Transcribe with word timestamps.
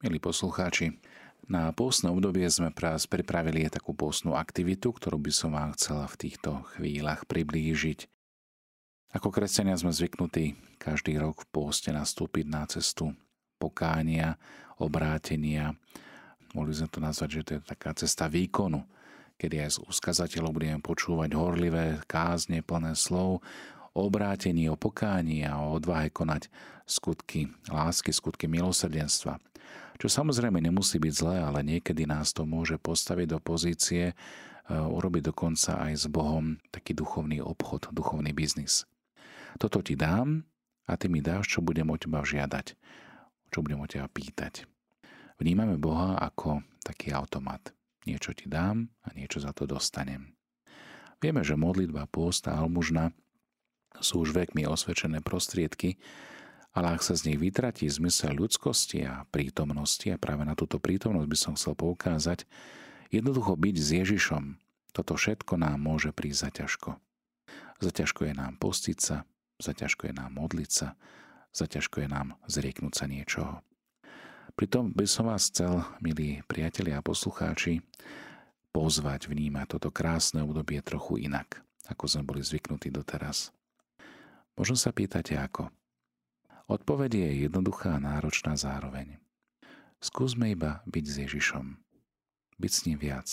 Milí 0.00 0.16
poslucháči, 0.16 0.96
na 1.44 1.76
pôstne 1.76 2.08
obdobie 2.08 2.48
sme 2.48 2.72
pripravili 2.72 3.68
takú 3.68 3.92
pôstnu 3.92 4.32
aktivitu, 4.32 4.96
ktorú 4.96 5.20
by 5.20 5.28
som 5.28 5.52
vám 5.52 5.76
chcela 5.76 6.08
v 6.08 6.16
týchto 6.16 6.64
chvíľach 6.72 7.28
priblížiť. 7.28 8.08
Ako 9.12 9.28
kresťania 9.28 9.76
sme 9.76 9.92
zvyknutí 9.92 10.56
každý 10.80 11.20
rok 11.20 11.44
v 11.44 11.52
pôste 11.52 11.92
nastúpiť 11.92 12.48
na 12.48 12.64
cestu 12.64 13.12
pokánia, 13.60 14.40
obrátenia. 14.80 15.76
Mohli 16.56 16.80
sme 16.80 16.88
to 16.88 17.04
nazvať, 17.04 17.28
že 17.36 17.44
to 17.44 17.50
je 17.60 17.68
taká 17.68 17.92
cesta 17.92 18.24
výkonu, 18.24 18.80
kedy 19.36 19.68
aj 19.68 19.70
z 19.76 19.78
úskazateľov 19.84 20.56
budeme 20.56 20.80
počúvať 20.80 21.36
horlivé 21.36 22.00
kázne 22.08 22.64
plné 22.64 22.96
slov, 22.96 23.44
obrátení, 24.06 24.70
o 24.70 24.76
pokání 24.76 25.46
a 25.46 25.60
o 25.60 25.76
odvahe 25.76 26.10
konať 26.10 26.48
skutky 26.86 27.48
lásky, 27.68 28.12
skutky 28.12 28.48
milosrdenstva– 28.48 29.38
čo 30.00 30.08
samozrejme 30.08 30.64
nemusí 30.64 30.96
byť 30.96 31.12
zlé, 31.12 31.36
ale 31.44 31.60
niekedy 31.60 32.08
nás 32.08 32.32
to 32.32 32.48
môže 32.48 32.80
postaviť 32.80 33.36
do 33.36 33.38
pozície, 33.38 34.04
e, 34.08 34.14
urobiť 34.72 35.28
dokonca 35.28 35.76
aj 35.76 35.92
s 35.92 36.04
Bohom 36.08 36.56
taký 36.72 36.96
duchovný 36.96 37.44
obchod, 37.44 37.92
duchovný 37.92 38.32
biznis. 38.32 38.88
Toto 39.60 39.84
ti 39.84 40.00
dám 40.00 40.48
a 40.88 40.96
ty 40.96 41.12
mi 41.12 41.20
dáš, 41.20 41.52
čo 41.52 41.60
budem 41.60 41.92
od 41.92 42.00
teba 42.00 42.24
žiadať, 42.24 42.66
čo 43.52 43.60
budem 43.60 43.84
od 43.84 43.92
teba 43.92 44.08
pýtať. 44.08 44.64
Vnímame 45.36 45.76
Boha 45.76 46.16
ako 46.16 46.64
taký 46.80 47.12
automat. 47.12 47.76
Niečo 48.08 48.32
ti 48.32 48.48
dám 48.48 48.88
a 49.04 49.12
niečo 49.12 49.44
za 49.44 49.52
to 49.52 49.68
dostanem. 49.68 50.32
Vieme, 51.20 51.44
že 51.44 51.60
modlitba, 51.60 52.08
pôst 52.08 52.48
a 52.48 52.56
almužna 52.56 53.12
sú 53.98 54.22
už 54.22 54.30
vekmi 54.30 54.62
osvedčené 54.70 55.18
prostriedky, 55.18 55.98
ale 56.70 56.94
ak 56.94 57.02
sa 57.02 57.18
z 57.18 57.34
nich 57.34 57.38
vytratí 57.42 57.90
zmysel 57.90 58.38
ľudskosti 58.38 59.02
a 59.02 59.26
prítomnosti, 59.26 60.06
a 60.06 60.20
práve 60.22 60.46
na 60.46 60.54
túto 60.54 60.78
prítomnosť 60.78 61.26
by 61.26 61.38
som 61.38 61.52
chcel 61.58 61.74
poukázať, 61.74 62.46
jednoducho 63.10 63.58
byť 63.58 63.76
s 63.76 63.88
Ježišom, 63.90 64.44
toto 64.94 65.18
všetko 65.18 65.58
nám 65.58 65.82
môže 65.82 66.14
prísť 66.14 66.38
za 66.38 66.50
ťažko. 66.62 66.90
Za 67.82 67.90
ťažko 67.90 68.20
je 68.30 68.34
nám 68.38 68.54
postiť 68.62 68.98
sa, 69.02 69.26
za 69.58 69.72
ťažko 69.74 70.10
je 70.10 70.14
nám 70.14 70.30
modliť 70.38 70.70
sa, 70.70 70.94
za 71.50 71.66
ťažko 71.66 72.06
je 72.06 72.08
nám 72.10 72.38
zrieknúť 72.46 72.94
sa 72.94 73.06
niečoho. 73.10 73.54
Pritom 74.54 74.94
by 74.94 75.06
som 75.06 75.30
vás 75.30 75.50
chcel, 75.50 75.82
milí 75.98 76.42
priatelia 76.46 76.98
a 76.98 77.06
poslucháči, 77.06 77.82
pozvať 78.70 79.26
vnímať 79.26 79.78
toto 79.78 79.90
krásne 79.90 80.46
obdobie 80.46 80.78
trochu 80.82 81.26
inak, 81.26 81.62
ako 81.90 82.04
sme 82.06 82.22
boli 82.22 82.42
zvyknutí 82.42 82.94
doteraz. 82.94 83.50
Možno 84.60 84.76
sa 84.76 84.92
pýtate 84.92 85.40
ako. 85.40 85.72
Odpoveď 86.68 87.16
je 87.16 87.48
jednoduchá 87.48 87.96
a 87.96 88.04
náročná 88.04 88.60
zároveň. 88.60 89.16
Skúsme 90.04 90.52
iba 90.52 90.84
byť 90.84 91.04
s 91.08 91.14
Ježišom. 91.24 91.80
Byť 92.60 92.72
s 92.76 92.80
ním 92.84 93.00
viac. 93.00 93.28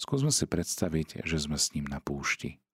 Skúsme 0.00 0.32
si 0.32 0.48
predstaviť, 0.48 1.20
že 1.28 1.36
sme 1.36 1.60
s 1.60 1.76
ním 1.76 1.84
na 1.84 2.00
púšti. 2.00 2.64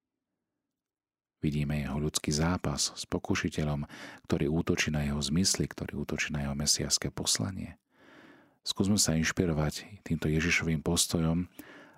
Vidíme 1.43 1.83
jeho 1.83 1.99
ľudský 1.99 2.31
zápas 2.31 2.95
s 2.95 3.11
pokušiteľom, 3.11 3.91
ktorý 4.31 4.55
útočí 4.55 4.95
na 4.95 5.03
jeho 5.11 5.19
zmysly, 5.19 5.67
ktorý 5.67 6.07
útočí 6.07 6.31
na 6.31 6.47
jeho 6.47 6.55
mesiaské 6.55 7.11
poslanie. 7.11 7.75
Skúsme 8.63 9.03
sa 9.03 9.19
inšpirovať 9.19 9.99
týmto 10.07 10.31
Ježišovým 10.31 10.79
postojom, 10.79 11.51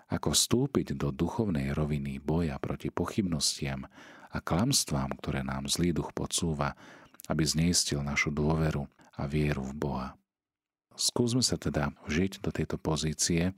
ako 0.08 0.32
vstúpiť 0.32 0.96
do 0.96 1.12
duchovnej 1.12 1.76
roviny 1.76 2.16
boja 2.16 2.56
proti 2.56 2.88
pochybnostiam 2.88 3.84
a 4.36 4.44
klamstvám, 4.44 5.16
ktoré 5.16 5.40
nám 5.40 5.64
zlý 5.64 5.96
duch 5.96 6.12
podsúva 6.12 6.76
aby 7.26 7.42
zneistil 7.42 8.02
našu 8.02 8.30
dôveru 8.30 8.86
a 9.18 9.22
vieru 9.26 9.62
v 9.66 9.74
Boha. 9.74 10.08
Skúsme 10.96 11.44
sa 11.44 11.60
teda 11.60 11.92
vžiť 12.08 12.40
do 12.40 12.50
tejto 12.54 12.80
pozície 12.80 13.52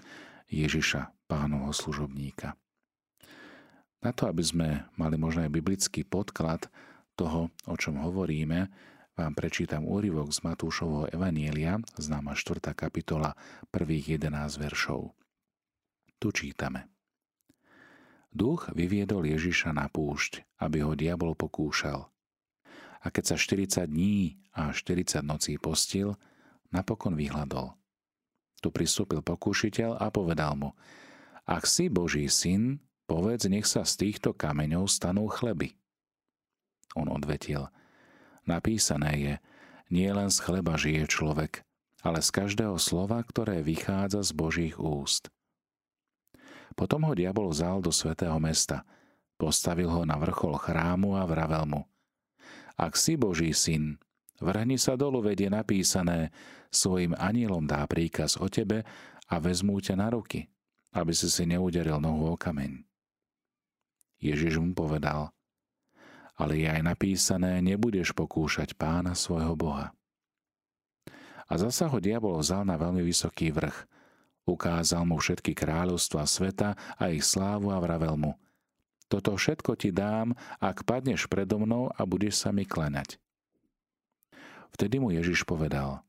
Ježiša, 0.50 1.12
pánovho 1.30 1.70
služobníka. 1.70 2.56
Na 4.02 4.10
to, 4.14 4.30
aby 4.30 4.42
sme 4.42 4.68
mali 4.94 5.18
možno 5.18 5.44
aj 5.46 5.54
biblický 5.54 6.02
podklad 6.06 6.66
toho, 7.18 7.50
o 7.66 7.74
čom 7.74 7.98
hovoríme, 7.98 8.70
vám 9.18 9.32
prečítam 9.34 9.82
úryvok 9.82 10.30
z 10.30 10.46
Matúšovho 10.46 11.10
Evanielia, 11.10 11.82
známa 11.98 12.38
4. 12.38 12.62
kapitola, 12.78 13.34
prvých 13.74 14.22
11 14.22 14.62
veršov. 14.62 15.10
Tu 16.22 16.30
čítame. 16.30 16.97
Duch 18.38 18.70
vyviedol 18.70 19.26
Ježiša 19.26 19.74
na 19.74 19.90
púšť, 19.90 20.46
aby 20.62 20.86
ho 20.86 20.94
diabol 20.94 21.34
pokúšal– 21.34 22.06
a 23.02 23.06
keď 23.14 23.24
sa 23.34 23.36
40 23.38 23.86
dní 23.86 24.38
a 24.54 24.74
40 24.74 25.22
nocí 25.22 25.54
postil, 25.58 26.18
napokon 26.74 27.14
vyhľadol. 27.14 27.74
Tu 28.58 28.74
pristúpil 28.74 29.22
pokúšiteľ 29.22 30.02
a 30.02 30.10
povedal 30.10 30.58
mu, 30.58 30.70
ak 31.46 31.64
si 31.64 31.86
Boží 31.86 32.26
syn, 32.26 32.82
povedz, 33.06 33.46
nech 33.46 33.64
sa 33.64 33.86
z 33.86 34.04
týchto 34.04 34.34
kameňov 34.34 34.90
stanú 34.90 35.30
chleby. 35.30 35.78
On 36.98 37.06
odvetil, 37.06 37.70
napísané 38.44 39.12
je, 39.16 39.34
nie 39.88 40.10
len 40.10 40.28
z 40.28 40.42
chleba 40.42 40.76
žije 40.76 41.08
človek, 41.08 41.64
ale 42.02 42.20
z 42.20 42.28
každého 42.34 42.76
slova, 42.76 43.22
ktoré 43.24 43.62
vychádza 43.64 44.26
z 44.26 44.30
Božích 44.34 44.76
úst. 44.76 45.30
Potom 46.78 47.02
ho 47.10 47.12
diabol 47.18 47.50
vzal 47.50 47.82
do 47.82 47.90
svätého 47.90 48.38
mesta, 48.38 48.86
postavil 49.34 49.90
ho 49.90 50.06
na 50.06 50.14
vrchol 50.14 50.54
chrámu 50.54 51.18
a 51.18 51.26
vravel 51.26 51.66
mu– 51.66 51.82
ak 52.78 52.94
si 52.94 53.18
Boží 53.18 53.50
syn, 53.50 53.98
vrhni 54.38 54.78
sa 54.78 54.94
dolu, 54.94 55.18
vedie 55.18 55.50
napísané, 55.50 56.30
svojim 56.70 57.10
anielom 57.18 57.66
dá 57.66 57.82
príkaz 57.90 58.38
o 58.38 58.46
tebe 58.46 58.86
a 59.26 59.34
vezmú 59.42 59.82
ťa 59.82 59.98
na 59.98 60.14
ruky, 60.14 60.46
aby 60.94 61.10
si 61.10 61.26
si 61.26 61.42
neuderil 61.42 61.98
nohu 61.98 62.30
o 62.30 62.36
kameň. 62.38 62.86
Ježiš 64.22 64.62
mu 64.62 64.78
povedal, 64.78 65.34
ale 66.38 66.62
je 66.62 66.70
aj 66.70 66.86
napísané, 66.86 67.58
nebudeš 67.58 68.14
pokúšať 68.14 68.78
pána 68.78 69.18
svojho 69.18 69.58
Boha. 69.58 69.90
A 71.50 71.52
zasa 71.58 71.90
ho 71.90 71.98
diabol 71.98 72.38
vzal 72.38 72.62
na 72.62 72.78
veľmi 72.78 73.02
vysoký 73.02 73.50
vrch, 73.50 73.90
ukázal 74.48 75.04
mu 75.04 75.20
všetky 75.20 75.52
kráľovstva 75.52 76.24
sveta 76.24 76.74
a 76.96 77.12
ich 77.12 77.22
slávu 77.22 77.68
a 77.68 77.78
vravel 77.78 78.16
mu– 78.16 78.32
toto 79.08 79.40
všetko 79.40 79.72
ti 79.80 79.88
dám, 79.88 80.36
ak 80.60 80.84
padneš 80.84 81.32
predo 81.32 81.56
mnou 81.56 81.88
a 81.88 82.04
budeš 82.04 82.44
sa 82.44 82.52
mi 82.52 82.68
klanať. 82.68 83.16
Vtedy 84.76 85.00
mu 85.00 85.08
Ježiš 85.08 85.48
povedal, 85.48 86.04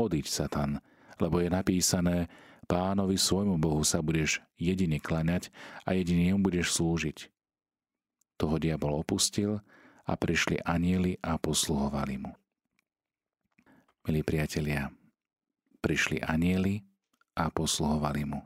odiď, 0.00 0.24
Satan, 0.24 0.80
lebo 1.20 1.44
je 1.44 1.52
napísané, 1.52 2.32
pánovi 2.64 3.20
svojmu 3.20 3.60
Bohu 3.60 3.84
sa 3.84 4.00
budeš 4.00 4.40
jedine 4.56 4.96
klaňať 4.96 5.52
a 5.84 5.92
jedine 5.92 6.32
mu 6.32 6.48
budeš 6.48 6.80
slúžiť. 6.80 7.28
Toho 8.40 8.56
diabol 8.56 8.96
opustil 8.96 9.60
a 10.08 10.16
prišli 10.16 10.64
anieli 10.64 11.20
a 11.20 11.36
posluhovali 11.36 12.16
mu. 12.24 12.32
Milí 14.08 14.24
priatelia, 14.24 14.88
prišli 15.84 16.24
anieli 16.24 16.80
a 17.36 17.50
posluhovali 17.50 18.22
mu. 18.26 18.40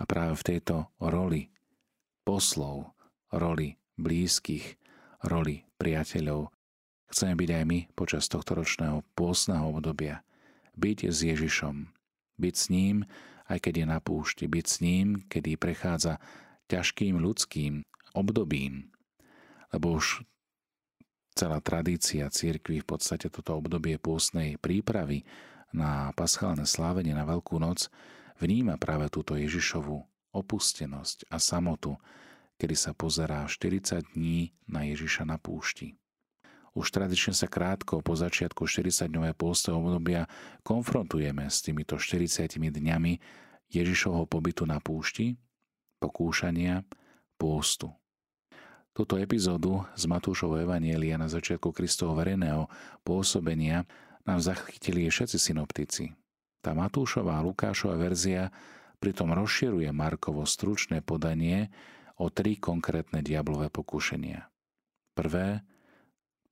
A 0.00 0.02
práve 0.04 0.34
v 0.38 0.46
tejto 0.56 0.90
roli 0.98 1.52
poslov 2.26 2.90
roli 3.32 3.78
blízkych, 3.98 4.76
roli 5.26 5.64
priateľov. 5.78 6.50
Chceme 7.12 7.34
byť 7.36 7.50
aj 7.52 7.64
my 7.68 7.78
počas 7.92 8.26
tohto 8.26 8.56
ročného 8.56 9.04
pôstneho 9.12 9.68
obdobia. 9.68 10.24
Byť 10.74 11.12
s 11.12 11.18
Ježišom. 11.28 11.92
Byť 12.40 12.54
s 12.56 12.66
ním, 12.72 13.04
aj 13.46 13.58
keď 13.68 13.84
je 13.84 13.86
na 13.86 13.98
púšti. 14.00 14.44
Byť 14.48 14.66
s 14.66 14.76
ním, 14.80 15.06
kedy 15.28 15.60
prechádza 15.60 16.16
ťažkým 16.72 17.20
ľudským 17.20 17.84
obdobím. 18.16 18.88
Lebo 19.72 20.00
už 20.00 20.24
celá 21.36 21.60
tradícia 21.60 22.28
církvy 22.28 22.80
v 22.80 22.88
podstate 22.88 23.28
toto 23.28 23.56
obdobie 23.56 24.00
pôstnej 24.00 24.56
prípravy 24.56 25.24
na 25.72 26.12
paschálne 26.14 26.68
slávenie 26.68 27.16
na 27.16 27.24
Veľkú 27.24 27.56
noc 27.56 27.88
vníma 28.38 28.76
práve 28.76 29.08
túto 29.08 29.34
Ježišovú 29.34 30.04
opustenosť 30.32 31.28
a 31.28 31.36
samotu, 31.36 32.00
kedy 32.56 32.76
sa 32.76 32.92
pozerá 32.96 33.44
40 33.44 34.16
dní 34.16 34.52
na 34.68 34.88
Ježiša 34.88 35.28
na 35.28 35.36
púšti. 35.36 35.96
Už 36.72 36.88
tradične 36.88 37.36
sa 37.36 37.52
krátko 37.52 38.00
po 38.00 38.16
začiatku 38.16 38.64
40-dňové 38.64 39.36
pôsteho 39.36 39.76
obdobia 39.76 40.24
konfrontujeme 40.64 41.44
s 41.44 41.60
týmito 41.60 42.00
40 42.00 42.48
dňami 42.56 43.12
Ježišovho 43.68 44.24
pobytu 44.24 44.64
na 44.64 44.80
púšti, 44.80 45.36
pokúšania, 46.00 46.84
pôstu. 47.36 47.92
Túto 48.92 49.16
epizódu 49.16 49.84
z 49.96 50.04
Matúšovho 50.04 50.60
Evanielia 50.60 51.16
na 51.16 51.28
začiatku 51.28 51.72
Kristovho 51.72 52.12
verejného 52.16 52.68
pôsobenia 53.04 53.88
nám 54.26 54.38
zachytili 54.38 55.10
všetci 55.10 55.38
synoptici. 55.38 56.04
Tá 56.62 56.72
Matúšová 56.78 57.42
a 57.42 57.44
Lukášova 57.44 57.98
verzia 57.98 58.54
pritom 59.02 59.34
rozširuje 59.34 59.90
Markovo 59.90 60.46
stručné 60.46 61.02
podanie 61.02 61.74
o 62.22 62.30
tri 62.30 62.54
konkrétne 62.54 63.18
diablové 63.18 63.66
pokúšenia. 63.66 64.46
Prvé, 65.18 65.66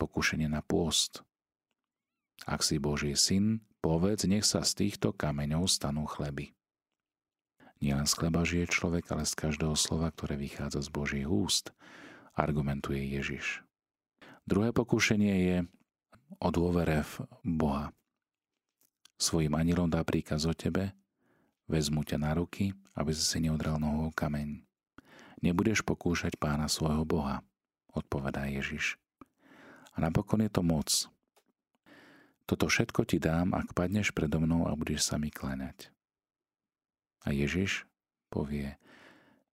pokúšenie 0.02 0.50
na 0.50 0.66
pôst. 0.66 1.22
Ak 2.48 2.66
si 2.66 2.82
Boží 2.82 3.14
syn, 3.14 3.62
povedz, 3.78 4.26
nech 4.26 4.42
sa 4.42 4.66
z 4.66 4.86
týchto 4.86 5.14
kameňov 5.14 5.70
stanú 5.70 6.10
chleby. 6.10 6.56
Nielen 7.80 8.04
z 8.04 8.12
chleba 8.18 8.44
žije 8.44 8.66
človek, 8.68 9.08
ale 9.14 9.24
z 9.24 9.32
každého 9.38 9.72
slova, 9.72 10.12
ktoré 10.12 10.36
vychádza 10.36 10.84
z 10.84 10.90
Božích 10.92 11.28
úst, 11.28 11.72
argumentuje 12.36 13.00
Ježiš. 13.08 13.64
Druhé 14.44 14.74
pokúšenie 14.74 15.34
je 15.46 15.56
o 16.38 16.48
dôvere 16.54 17.02
v 17.02 17.26
Boha. 17.42 17.90
Svojim 19.18 19.52
anilom 19.58 19.90
dá 19.90 20.04
príkaz 20.06 20.46
o 20.46 20.54
tebe, 20.54 20.94
vezmu 21.66 22.06
ťa 22.06 22.18
na 22.22 22.32
ruky, 22.38 22.72
aby 22.94 23.10
si 23.10 23.24
si 23.24 23.38
neudrel 23.42 23.76
nohou 23.76 24.14
kameň. 24.14 24.62
Nebudeš 25.40 25.82
pokúšať 25.82 26.36
pána 26.36 26.68
svojho 26.68 27.02
Boha, 27.08 27.40
odpovedá 27.90 28.46
Ježiš. 28.46 29.00
A 29.96 30.04
napokon 30.04 30.44
je 30.44 30.50
to 30.52 30.62
moc. 30.62 30.88
Toto 32.44 32.66
všetko 32.66 33.06
ti 33.06 33.22
dám, 33.22 33.54
ak 33.54 33.72
padneš 33.72 34.10
predo 34.10 34.42
mnou 34.42 34.66
a 34.66 34.74
budeš 34.74 35.06
sa 35.06 35.16
mi 35.16 35.30
kláňať. 35.30 35.88
A 37.24 37.32
Ježiš 37.32 37.86
povie 38.26 38.74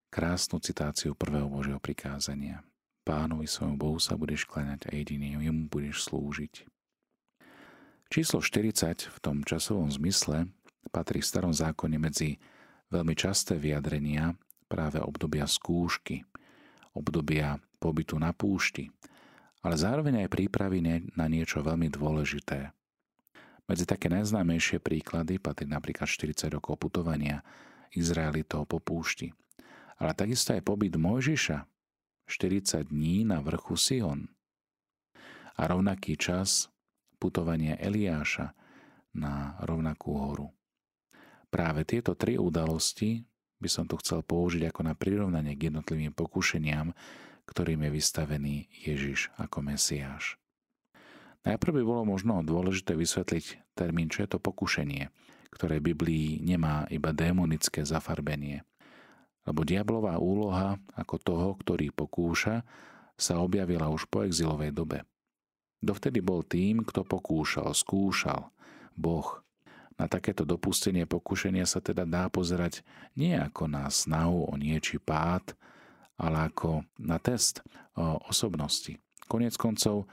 krásnu 0.08 0.58
citáciu 0.60 1.12
prvého 1.12 1.48
Božieho 1.48 1.80
prikázania. 1.80 2.67
Pánovi 3.08 3.48
svojmu 3.48 3.80
Bohu 3.80 3.96
sa 3.96 4.20
budeš 4.20 4.44
kláňať 4.44 4.92
a 4.92 4.92
jediný 4.92 5.40
jemu 5.40 5.72
budeš 5.72 6.12
slúžiť. 6.12 6.68
Číslo 8.12 8.44
40 8.44 9.08
v 9.08 9.18
tom 9.24 9.40
časovom 9.48 9.88
zmysle 9.88 10.52
patrí 10.92 11.24
v 11.24 11.28
starom 11.32 11.56
zákone 11.56 11.96
medzi 11.96 12.36
veľmi 12.92 13.16
časté 13.16 13.56
vyjadrenia 13.56 14.36
práve 14.68 15.00
obdobia 15.00 15.48
skúšky, 15.48 16.20
obdobia 16.92 17.56
pobytu 17.80 18.20
na 18.20 18.36
púšti, 18.36 18.92
ale 19.64 19.80
zároveň 19.80 20.28
aj 20.28 20.28
prípravy 20.28 20.84
na 21.16 21.26
niečo 21.32 21.64
veľmi 21.64 21.88
dôležité, 21.88 22.76
medzi 23.68 23.88
také 23.88 24.12
najznámejšie 24.12 24.84
príklady 24.84 25.40
patrí 25.40 25.64
napríklad 25.64 26.12
40 26.12 26.52
rokov 26.60 26.76
putovania 26.76 27.40
Izraelitov 27.92 28.68
po 28.68 28.84
púšti. 28.84 29.32
Ale 29.96 30.12
takisto 30.12 30.52
aj 30.52 30.60
pobyt 30.60 30.96
Mojžiša 30.96 31.77
40 32.28 32.92
dní 32.92 33.24
na 33.24 33.40
vrchu 33.40 33.74
Sion. 33.80 34.28
A 35.56 35.64
rovnaký 35.64 36.20
čas 36.20 36.68
putovania 37.16 37.80
Eliáša 37.80 38.52
na 39.16 39.56
rovnakú 39.64 40.12
horu. 40.12 40.52
Práve 41.48 41.88
tieto 41.88 42.12
tri 42.12 42.36
udalosti 42.36 43.24
by 43.58 43.68
som 43.72 43.88
tu 43.88 43.96
chcel 43.98 44.20
použiť 44.20 44.68
ako 44.68 44.80
na 44.84 44.94
prirovnanie 44.94 45.56
k 45.56 45.72
jednotlivým 45.72 46.12
pokúšeniam, 46.12 46.92
ktorým 47.48 47.88
je 47.88 47.90
vystavený 47.96 48.56
Ježiš 48.70 49.32
ako 49.40 49.64
Mesiáš. 49.64 50.36
Najprv 51.48 51.80
by 51.80 51.82
bolo 51.82 52.02
možno 52.04 52.44
dôležité 52.44 52.92
vysvetliť 52.92 53.72
termín, 53.72 54.12
čo 54.12 54.28
je 54.28 54.36
to 54.36 54.38
pokušenie, 54.38 55.08
ktoré 55.48 55.80
Biblii 55.80 56.44
nemá 56.44 56.84
iba 56.92 57.16
démonické 57.16 57.88
zafarbenie. 57.88 58.68
Lebo 59.48 59.64
diablová 59.64 60.20
úloha 60.20 60.76
ako 60.92 61.16
toho, 61.16 61.48
ktorý 61.56 61.88
pokúša, 61.88 62.68
sa 63.16 63.40
objavila 63.40 63.88
už 63.88 64.04
po 64.12 64.28
exilovej 64.28 64.76
dobe. 64.76 65.08
Dovtedy 65.80 66.20
bol 66.20 66.44
tým, 66.44 66.84
kto 66.84 67.00
pokúšal, 67.08 67.72
skúšal, 67.72 68.52
Boh. 68.92 69.40
Na 69.96 70.06
takéto 70.06 70.44
dopustenie 70.44 71.08
pokušenia 71.08 71.64
sa 71.64 71.80
teda 71.80 72.04
dá 72.04 72.28
pozerať 72.28 72.84
nie 73.16 73.34
ako 73.34 73.66
na 73.66 73.88
snahu 73.88 74.46
o 74.46 74.54
niečí 74.54 75.00
pád, 75.00 75.56
ale 76.20 76.50
ako 76.52 76.84
na 77.00 77.16
test 77.16 77.64
o 77.96 78.20
osobnosti. 78.28 79.00
Konec 79.26 79.56
koncov, 79.56 80.06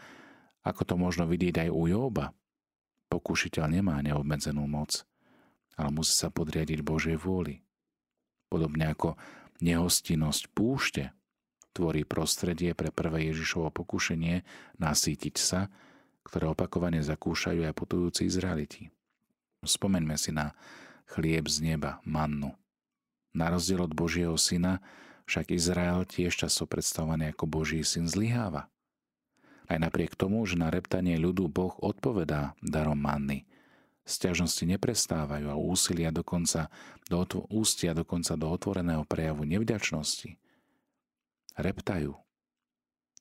ako 0.63 0.81
to 0.85 0.95
možno 0.97 1.27
vidieť 1.27 1.67
aj 1.67 1.69
u 1.69 1.83
Jóba. 1.85 2.33
Pokúšiteľ 3.09 3.77
nemá 3.77 4.01
neobmedzenú 4.01 4.65
moc, 4.65 5.05
ale 5.77 5.89
musí 5.93 6.13
sa 6.13 6.33
podriadiť 6.33 6.81
Božej 6.81 7.17
vôli. 7.21 7.64
Podobne 8.55 8.95
ako 8.95 9.19
nehostinnosť 9.59 10.55
púšte 10.55 11.11
tvorí 11.75 12.07
prostredie 12.07 12.71
pre 12.71 12.87
prvé 12.87 13.27
Ježišovo 13.35 13.67
pokušenie 13.67 14.47
nasýtiť 14.79 15.35
sa, 15.35 15.67
ktoré 16.23 16.47
opakovane 16.47 17.03
zakúšajú 17.03 17.67
aj 17.67 17.75
putujúci 17.75 18.31
Izraeliti. 18.31 18.87
Spomeňme 19.59 20.15
si 20.15 20.31
na 20.31 20.55
chlieb 21.11 21.51
z 21.51 21.67
neba, 21.67 21.99
mannu. 22.07 22.55
Na 23.35 23.51
rozdiel 23.51 23.83
od 23.83 23.91
Božieho 23.91 24.39
syna, 24.39 24.79
však 25.27 25.51
Izrael 25.51 26.07
tiež 26.07 26.47
často 26.47 26.63
predstavovaný 26.63 27.35
ako 27.35 27.51
Boží 27.51 27.83
syn 27.83 28.07
zlyháva. 28.07 28.71
Aj 29.67 29.75
napriek 29.75 30.15
tomu, 30.15 30.47
že 30.47 30.55
na 30.55 30.71
reptanie 30.71 31.19
ľudu 31.19 31.51
Boh 31.51 31.75
odpovedá 31.83 32.55
darom 32.63 33.03
manny. 33.03 33.43
Sťažnosti 34.05 34.61
neprestávajú 34.69 35.49
a 35.49 35.57
úsilia 35.57 36.13
dokonca 36.13 36.69
do, 37.09 37.25
ústia 37.49 37.97
dokonca 37.97 38.37
do 38.37 38.45
otvoreného 38.53 39.01
prejavu 39.09 39.49
nevďačnosti. 39.49 40.37
Reptajú. 41.57 42.13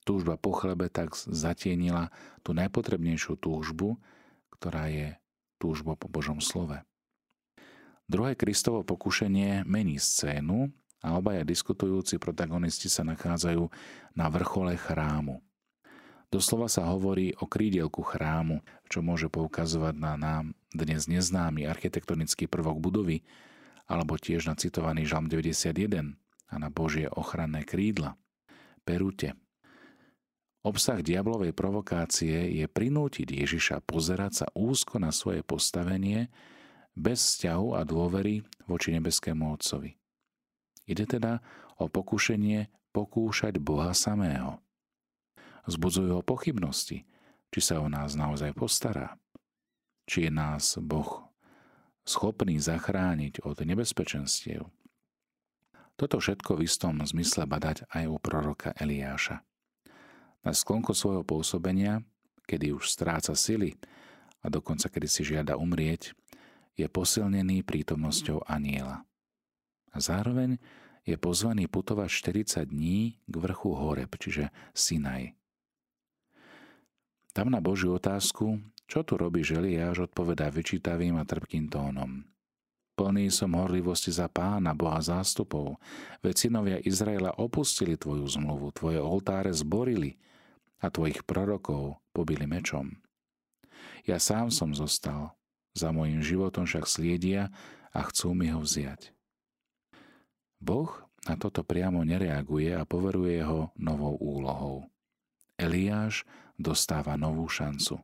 Túžba 0.05 0.37
po 0.37 0.53
chlebe 0.53 0.93
tak 0.93 1.17
zatienila 1.17 2.13
tú 2.45 2.53
najpotrebnejšiu 2.53 3.41
túžbu, 3.41 3.97
ktorá 4.53 4.93
je 4.93 5.17
túžba 5.57 5.97
po 5.97 6.13
Božom 6.13 6.45
slove. 6.45 6.85
Druhé 8.05 8.37
Kristovo 8.37 8.85
pokušenie 8.85 9.65
mení 9.65 9.97
scénu 9.97 10.69
a 11.01 11.17
obaja 11.17 11.41
diskutujúci 11.41 12.21
protagonisti 12.21 12.93
sa 12.93 13.01
nachádzajú 13.01 13.73
na 14.13 14.29
vrchole 14.29 14.77
chrámu. 14.77 15.41
Doslova 16.35 16.67
sa 16.67 16.91
hovorí 16.91 17.31
o 17.39 17.47
krídielku 17.47 18.03
chrámu, 18.03 18.59
čo 18.91 19.07
môže 19.07 19.31
poukazovať 19.31 19.95
na 19.95 20.19
nám 20.19 20.51
dnes 20.75 21.07
neznámy 21.07 21.63
architektonický 21.63 22.51
prvok 22.51 22.83
budovy, 22.83 23.23
alebo 23.87 24.19
tiež 24.19 24.51
na 24.51 24.59
citovaný 24.59 25.07
Žalm 25.07 25.31
91 25.31 26.19
a 26.51 26.55
na 26.59 26.75
Božie 26.75 27.07
ochranné 27.07 27.63
krídla. 27.63 28.19
Perute. 28.83 29.39
Obsah 30.67 31.07
diablovej 31.07 31.55
provokácie 31.55 32.51
je 32.51 32.67
prinútiť 32.67 33.31
Ježiša 33.31 33.87
pozerať 33.87 34.33
sa 34.43 34.47
úzko 34.59 34.99
na 34.99 35.15
svoje 35.15 35.47
postavenie 35.47 36.35
bez 36.99 37.23
vzťahu 37.23 37.79
a 37.79 37.87
dôvery 37.87 38.43
voči 38.67 38.91
nebeskému 38.91 39.55
Otcovi. 39.55 39.95
Ide 40.91 41.07
teda 41.07 41.39
o 41.79 41.87
pokušenie 41.87 42.91
pokúšať 42.91 43.63
Boha 43.63 43.95
samého. 43.95 44.59
Zbudzujú 45.65 46.21
ho 46.21 46.23
pochybnosti, 46.23 47.09
či 47.49 47.61
sa 47.61 47.81
o 47.81 47.89
nás 47.89 48.13
naozaj 48.13 48.53
postará. 48.53 49.17
Či 50.05 50.29
je 50.29 50.31
nás 50.33 50.77
Boh 50.77 51.25
schopný 52.05 52.61
zachrániť 52.61 53.41
od 53.49 53.65
nebezpečenstiev. 53.65 54.69
Toto 55.97 56.21
všetko 56.21 56.61
v 56.61 56.69
istom 56.69 57.01
zmysle 57.01 57.49
badať 57.49 57.89
aj 57.89 58.05
u 58.11 58.17
proroka 58.21 58.77
Eliáša. 58.77 59.41
Na 60.45 60.53
sklonku 60.53 60.93
svojho 60.93 61.25
pôsobenia, 61.25 62.05
kedy 62.45 62.77
už 62.77 62.93
stráca 62.93 63.33
sily 63.33 63.81
a 64.45 64.53
dokonca 64.53 64.93
kedy 64.93 65.09
si 65.09 65.25
žiada 65.25 65.57
umrieť, 65.57 66.13
je 66.77 66.85
posilnený 66.91 67.65
prítomnosťou 67.65 68.45
aniela. 68.45 69.07
A 69.95 69.97
zároveň 70.03 70.61
je 71.07 71.15
pozvaný 71.17 71.71
putovať 71.71 72.11
40 72.11 72.69
dní 72.69 73.23
k 73.25 73.35
vrchu 73.39 73.73
Horeb, 73.73 74.11
čiže 74.19 74.51
Sinaj. 74.75 75.33
Tam 77.35 77.51
na 77.51 77.59
Božiu 77.59 77.99
otázku, 77.99 78.63
čo 78.87 79.03
tu 79.03 79.19
robí 79.19 79.43
Eliáš, 79.43 80.07
odpovedá 80.07 80.55
vyčítavým 80.55 81.19
a 81.19 81.27
trpkým 81.27 81.67
tónom. 81.67 82.23
Plný 82.95 83.27
som 83.35 83.59
horlivosti 83.59 84.15
za 84.15 84.31
pána, 84.31 84.71
Boha 84.71 85.03
zástupov, 85.03 85.83
veď 86.23 86.35
synovia 86.39 86.79
Izraela 86.79 87.35
opustili 87.35 87.99
tvoju 87.99 88.23
zmluvu, 88.39 88.71
tvoje 88.71 89.03
oltáre 89.03 89.51
zborili 89.51 90.15
a 90.79 90.95
tvojich 90.95 91.27
prorokov 91.27 91.99
pobili 92.15 92.47
mečom. 92.47 93.03
Ja 94.07 94.23
sám 94.23 94.55
som 94.55 94.71
zostal, 94.71 95.35
za 95.75 95.91
mojim 95.91 96.23
životom 96.23 96.71
však 96.71 96.87
sliedia 96.87 97.51
a 97.91 98.07
chcú 98.07 98.31
mi 98.31 98.55
ho 98.55 98.63
vziať. 98.63 99.11
Boh 100.63 100.95
na 101.27 101.35
toto 101.35 101.67
priamo 101.67 102.07
nereaguje 102.07 102.79
a 102.79 102.87
poveruje 102.87 103.43
ho 103.43 103.75
novou 103.75 104.15
úlohou. 104.23 104.87
Eliáš 105.59 106.23
dostáva 106.59 107.19
novú 107.19 107.47
šancu. 107.51 108.01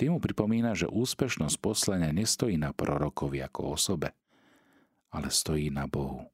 Mu 0.00 0.16
pripomína, 0.16 0.72
že 0.72 0.88
úspešnosť 0.88 1.60
poslania 1.60 2.08
nestojí 2.08 2.56
na 2.56 2.72
prorokovi 2.72 3.44
ako 3.44 3.76
osobe, 3.76 4.16
ale 5.12 5.28
stojí 5.28 5.68
na 5.68 5.84
Bohu. 5.84 6.24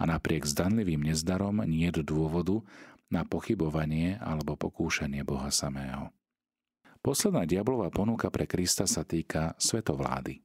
A 0.00 0.08
napriek 0.08 0.48
zdanlivým 0.48 1.04
nezdarom 1.04 1.60
nie 1.68 1.92
je 1.92 2.00
dôvodu 2.00 2.64
na 3.12 3.28
pochybovanie 3.28 4.16
alebo 4.24 4.56
pokúšanie 4.56 5.20
Boha 5.20 5.52
samého. 5.52 6.08
Posledná 7.04 7.44
diablová 7.44 7.92
ponuka 7.92 8.32
pre 8.32 8.48
Krista 8.48 8.88
sa 8.88 9.04
týka 9.04 9.52
svetovlády. 9.60 10.40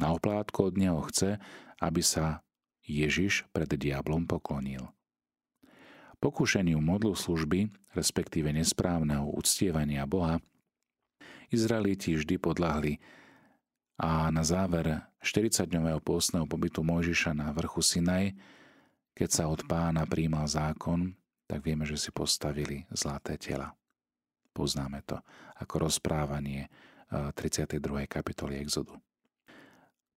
Na 0.00 0.16
oplátko 0.16 0.72
od 0.72 0.74
neho 0.80 1.04
chce, 1.12 1.36
aby 1.84 2.00
sa 2.00 2.40
Ježiš 2.80 3.44
pred 3.52 3.68
diablom 3.76 4.24
poklonil– 4.24 4.88
Pokúšeniu 6.20 6.76
modlu 6.84 7.16
služby, 7.16 7.72
respektíve 7.96 8.52
nesprávneho 8.52 9.24
uctievania 9.32 10.04
Boha, 10.04 10.36
Izraeliti 11.48 12.14
vždy 12.14 12.36
podľahli 12.36 13.00
a 13.98 14.28
na 14.28 14.44
záver 14.44 15.00
40-dňového 15.24 15.98
pôstneho 16.04 16.44
pobytu 16.44 16.84
Mojžiša 16.84 17.32
na 17.32 17.50
vrchu 17.56 17.80
Sinaj, 17.80 18.36
keď 19.16 19.28
sa 19.28 19.44
od 19.48 19.64
pána 19.64 20.04
príjmal 20.04 20.44
zákon, 20.44 21.16
tak 21.48 21.64
vieme, 21.64 21.88
že 21.88 21.96
si 21.96 22.12
postavili 22.14 22.84
zlaté 22.94 23.40
tela. 23.40 23.72
Poznáme 24.52 25.02
to 25.02 25.18
ako 25.58 25.90
rozprávanie 25.90 26.68
32. 27.10 27.80
kapitoly 28.06 28.60
Exodu. 28.62 28.94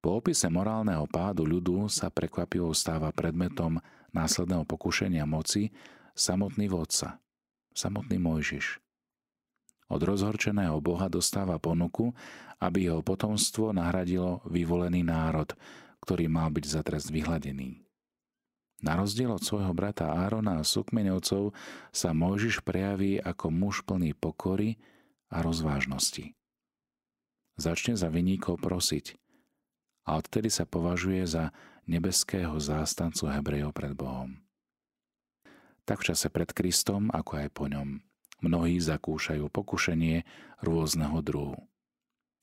Po 0.03 0.19
opise 0.19 0.51
morálneho 0.51 1.07
pádu 1.07 1.47
ľudu 1.47 1.87
sa 1.87 2.11
prekvapivo 2.11 2.75
stáva 2.75 3.09
predmetom 3.15 3.79
následného 4.13 4.63
pokušenia 4.63 5.25
moci 5.25 5.73
samotný 6.13 6.69
vodca, 6.69 7.19
samotný 7.73 8.21
Mojžiš. 8.21 8.79
Od 9.91 10.01
rozhorčeného 10.01 10.79
Boha 10.79 11.11
dostáva 11.11 11.59
ponuku, 11.59 12.15
aby 12.57 12.87
jeho 12.89 13.03
potomstvo 13.03 13.75
nahradilo 13.75 14.41
vyvolený 14.47 15.03
národ, 15.03 15.51
ktorý 16.01 16.31
mal 16.31 16.49
byť 16.49 16.65
za 16.65 16.81
trest 16.81 17.11
vyhladený. 17.11 17.83
Na 18.83 18.99
rozdiel 18.99 19.31
od 19.31 19.43
svojho 19.43 19.71
brata 19.71 20.11
Árona 20.11 20.59
a 20.59 20.67
sukmeňovcov 20.67 21.55
sa 21.91 22.09
Mojžiš 22.11 22.63
prejaví 22.67 23.19
ako 23.19 23.47
muž 23.51 23.83
plný 23.87 24.11
pokory 24.15 24.75
a 25.31 25.39
rozvážnosti. 25.39 26.35
Začne 27.55 27.95
za 27.95 28.09
vyníkov 28.09 28.59
prosiť, 28.59 29.15
a 30.03 30.19
odtedy 30.19 30.51
sa 30.51 30.67
považuje 30.67 31.23
za 31.23 31.55
nebeského 31.89 32.55
zástancu 32.59 33.27
Hebrejov 33.29 33.71
pred 33.75 33.93
Bohom. 33.93 34.39
Tak 35.83 35.99
v 35.99 36.15
čase 36.15 36.31
pred 36.31 36.49
Kristom, 36.55 37.11
ako 37.11 37.31
aj 37.43 37.47
po 37.51 37.67
ňom, 37.67 37.99
mnohí 38.43 38.79
zakúšajú 38.79 39.47
pokušenie 39.51 40.23
rôzneho 40.63 41.19
druhu. 41.19 41.59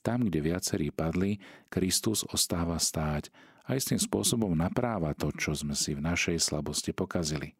Tam, 0.01 0.25
kde 0.25 0.41
viacerí 0.41 0.89
padli, 0.89 1.41
Kristus 1.69 2.25
ostáva 2.25 2.81
stáť 2.81 3.29
a 3.69 3.77
istým 3.77 4.01
spôsobom 4.01 4.57
napráva 4.57 5.13
to, 5.13 5.29
čo 5.37 5.53
sme 5.53 5.77
si 5.77 5.93
v 5.93 6.01
našej 6.01 6.41
slabosti 6.41 6.97
pokazili. 6.97 7.53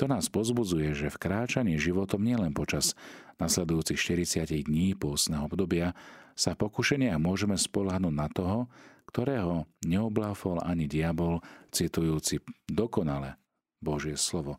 To 0.00 0.08
nás 0.08 0.30
pozbudzuje, 0.32 0.96
že 0.96 1.12
v 1.12 1.20
kráčaní 1.20 1.76
životom 1.76 2.24
nielen 2.24 2.56
počas 2.56 2.96
nasledujúcich 3.36 3.98
40 3.98 4.64
dní 4.64 4.96
pôstneho 4.96 5.44
obdobia 5.50 5.92
sa 6.32 6.56
pokušenia 6.56 7.12
môžeme 7.20 7.58
spolahnuť 7.60 8.14
na 8.14 8.28
toho, 8.32 8.72
ktorého 9.12 9.68
neobláfol 9.84 10.64
ani 10.64 10.88
diabol, 10.88 11.44
citujúci 11.68 12.40
dokonale 12.64 13.36
Božie 13.78 14.16
slovo, 14.16 14.56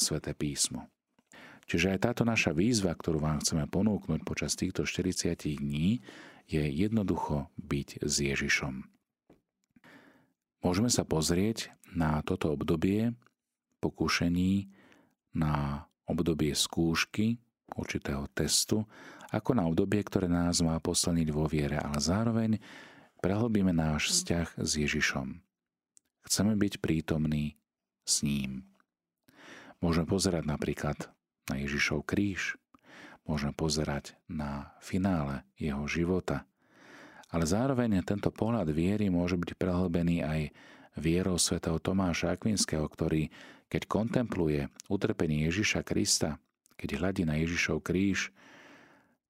Sveté 0.00 0.32
písmo. 0.32 0.88
Čiže 1.68 1.92
aj 1.92 2.00
táto 2.00 2.22
naša 2.24 2.56
výzva, 2.56 2.96
ktorú 2.96 3.20
vám 3.20 3.44
chceme 3.44 3.68
ponúknuť 3.68 4.24
počas 4.24 4.56
týchto 4.56 4.88
40 4.88 5.60
dní, 5.60 6.00
je 6.48 6.64
jednoducho 6.64 7.52
byť 7.60 8.00
s 8.00 8.14
Ježišom. 8.24 8.88
Môžeme 10.64 10.88
sa 10.88 11.04
pozrieť 11.04 11.70
na 11.92 12.24
toto 12.24 12.56
obdobie 12.56 13.12
pokúšení, 13.84 14.72
na 15.36 15.84
obdobie 16.08 16.56
skúšky, 16.56 17.36
určitého 17.76 18.24
testu, 18.32 18.88
ako 19.28 19.52
na 19.52 19.68
obdobie, 19.68 20.00
ktoré 20.00 20.24
nás 20.24 20.64
má 20.64 20.80
posilniť 20.80 21.28
vo 21.28 21.44
viere, 21.44 21.76
ale 21.76 22.00
zároveň 22.00 22.56
prehlbíme 23.18 23.74
náš 23.74 24.14
vzťah 24.14 24.62
s 24.62 24.70
Ježišom. 24.78 25.42
Chceme 26.26 26.52
byť 26.54 26.78
prítomní 26.78 27.58
s 28.06 28.22
ním. 28.22 28.68
Môžeme 29.78 30.06
pozerať 30.06 30.44
napríklad 30.46 30.98
na 31.48 31.62
Ježišov 31.62 32.04
kríž, 32.04 32.58
môžeme 33.28 33.54
pozerať 33.54 34.18
na 34.26 34.74
finále 34.82 35.46
jeho 35.60 35.84
života, 35.86 36.48
ale 37.28 37.44
zároveň 37.44 38.00
tento 38.02 38.32
pohľad 38.32 38.72
viery 38.72 39.12
môže 39.12 39.36
byť 39.36 39.54
prehlbený 39.60 40.24
aj 40.24 40.40
vierou 40.98 41.36
svätého 41.36 41.78
Tomáša 41.78 42.34
Akvinského, 42.34 42.82
ktorý, 42.88 43.30
keď 43.68 43.82
kontempluje 43.86 44.66
utrpenie 44.90 45.46
Ježiša 45.46 45.84
Krista, 45.84 46.40
keď 46.74 46.98
hľadí 46.98 47.22
na 47.28 47.38
Ježišov 47.38 47.84
kríž, 47.84 48.32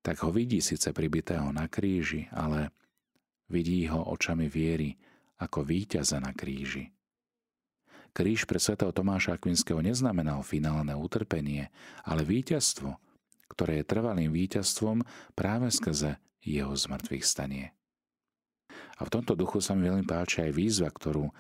tak 0.01 0.23
ho 0.25 0.31
vidí 0.33 0.63
síce 0.63 0.95
pribitého 0.95 1.51
na 1.51 1.67
kríži, 1.67 2.31
ale 2.33 2.71
vidí 3.49 3.89
ho 3.89 4.09
očami 4.13 4.47
viery 4.47 4.97
ako 5.41 5.65
víťaza 5.65 6.21
na 6.21 6.33
kríži. 6.33 6.93
Kríž 8.13 8.49
pre 8.49 8.59
svätého 8.59 8.91
Tomáša 8.91 9.37
Akvinského 9.37 9.79
neznamenal 9.85 10.41
finálne 10.43 10.97
utrpenie, 10.97 11.69
ale 12.03 12.25
víťazstvo, 12.25 12.97
ktoré 13.53 13.81
je 13.83 13.91
trvalým 13.91 14.33
víťazstvom 14.33 15.05
práve 15.37 15.69
skrze 15.71 16.19
jeho 16.43 16.73
zmrtvých 16.73 17.25
stanie. 17.25 17.67
A 18.99 19.07
v 19.07 19.13
tomto 19.13 19.39
duchu 19.39 19.63
sa 19.63 19.79
mi 19.79 19.87
veľmi 19.87 20.09
páči 20.09 20.49
aj 20.49 20.53
výzva, 20.57 20.91
ktorú 20.91 21.31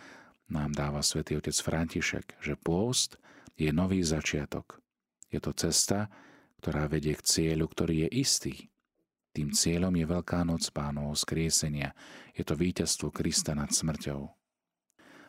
nám 0.49 0.71
dáva 0.73 1.03
svätý 1.03 1.35
otec 1.35 1.57
František, 1.57 2.39
že 2.39 2.55
pôst 2.55 3.19
je 3.59 3.75
nový 3.75 4.01
začiatok. 4.07 4.79
Je 5.29 5.43
to 5.43 5.51
cesta, 5.53 6.09
ktorá 6.63 6.87
vedie 6.87 7.19
k 7.19 7.27
cieľu, 7.27 7.67
ktorý 7.69 8.07
je 8.07 8.09
istý. 8.23 8.55
Tým 9.39 9.55
cieľom 9.55 9.95
je 9.95 10.03
Veľká 10.03 10.43
noc 10.43 10.67
pánovho 10.75 11.15
skriesenia. 11.15 11.95
Je 12.35 12.43
to 12.43 12.59
víťazstvo 12.59 13.15
Krista 13.15 13.55
nad 13.55 13.71
smrťou. 13.71 14.27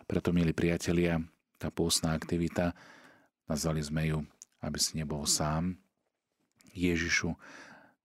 Preto, 0.10 0.34
milí 0.34 0.50
priatelia, 0.50 1.22
tá 1.62 1.70
pôstna 1.70 2.18
aktivita, 2.18 2.74
nazvali 3.46 3.86
sme 3.86 4.10
ju, 4.10 4.26
aby 4.66 4.82
si 4.82 4.98
nebol 4.98 5.30
sám. 5.30 5.78
Ježišu, 6.74 7.38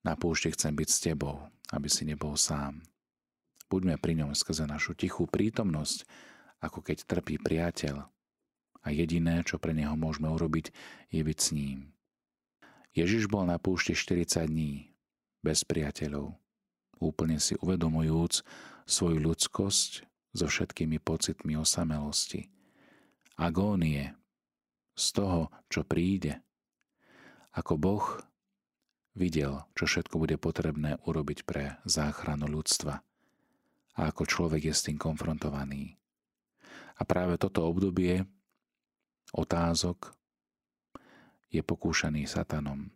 na 0.04 0.12
púšte 0.12 0.52
chcem 0.52 0.76
byť 0.76 0.88
s 0.92 0.99
tebou, 1.00 1.40
aby 1.73 1.88
si 1.88 2.04
nebol 2.04 2.37
sám. 2.37 2.84
Buďme 3.73 3.96
pri 3.96 4.20
ňom 4.20 4.37
skrze 4.37 4.68
našu 4.68 4.92
tichú 4.92 5.25
prítomnosť, 5.25 6.04
ako 6.61 6.84
keď 6.84 7.08
trpí 7.08 7.40
priateľ. 7.40 8.04
A 8.84 8.87
jediné, 8.92 9.40
čo 9.40 9.56
pre 9.56 9.73
neho 9.73 9.96
môžeme 9.96 10.28
urobiť, 10.28 10.68
je 11.08 11.25
byť 11.25 11.38
s 11.40 11.49
ním. 11.56 11.96
Ježiš 12.92 13.25
bol 13.25 13.49
na 13.49 13.56
púšti 13.56 13.96
40 13.96 14.52
dní, 14.52 14.92
bez 15.44 15.68
priateľov, 15.68 16.32
úplne 17.04 17.36
si 17.36 17.52
uvedomujúc 17.60 18.40
svoju 18.88 19.20
ľudskosť 19.20 19.90
so 20.32 20.46
všetkými 20.48 20.96
pocitmi 21.04 21.60
osamelosti, 21.60 22.48
agónie 23.36 24.16
z 24.96 25.06
toho, 25.12 25.52
čo 25.68 25.84
príde. 25.84 26.40
Ako 27.52 27.76
Boh 27.76 28.24
videl, 29.12 29.68
čo 29.76 29.84
všetko 29.84 30.16
bude 30.16 30.40
potrebné 30.40 30.96
urobiť 31.04 31.44
pre 31.44 31.76
záchranu 31.84 32.48
ľudstva– 32.48 32.98
a 33.94 34.10
ako 34.10 34.26
človek 34.26 34.70
je 34.70 34.74
s 34.74 34.84
tým 34.90 34.98
konfrontovaný. 34.98 35.94
A 36.98 37.02
práve 37.06 37.38
toto 37.38 37.66
obdobie 37.66 38.26
otázok 39.34 40.14
je 41.50 41.62
pokúšaný 41.62 42.26
satanom. 42.26 42.90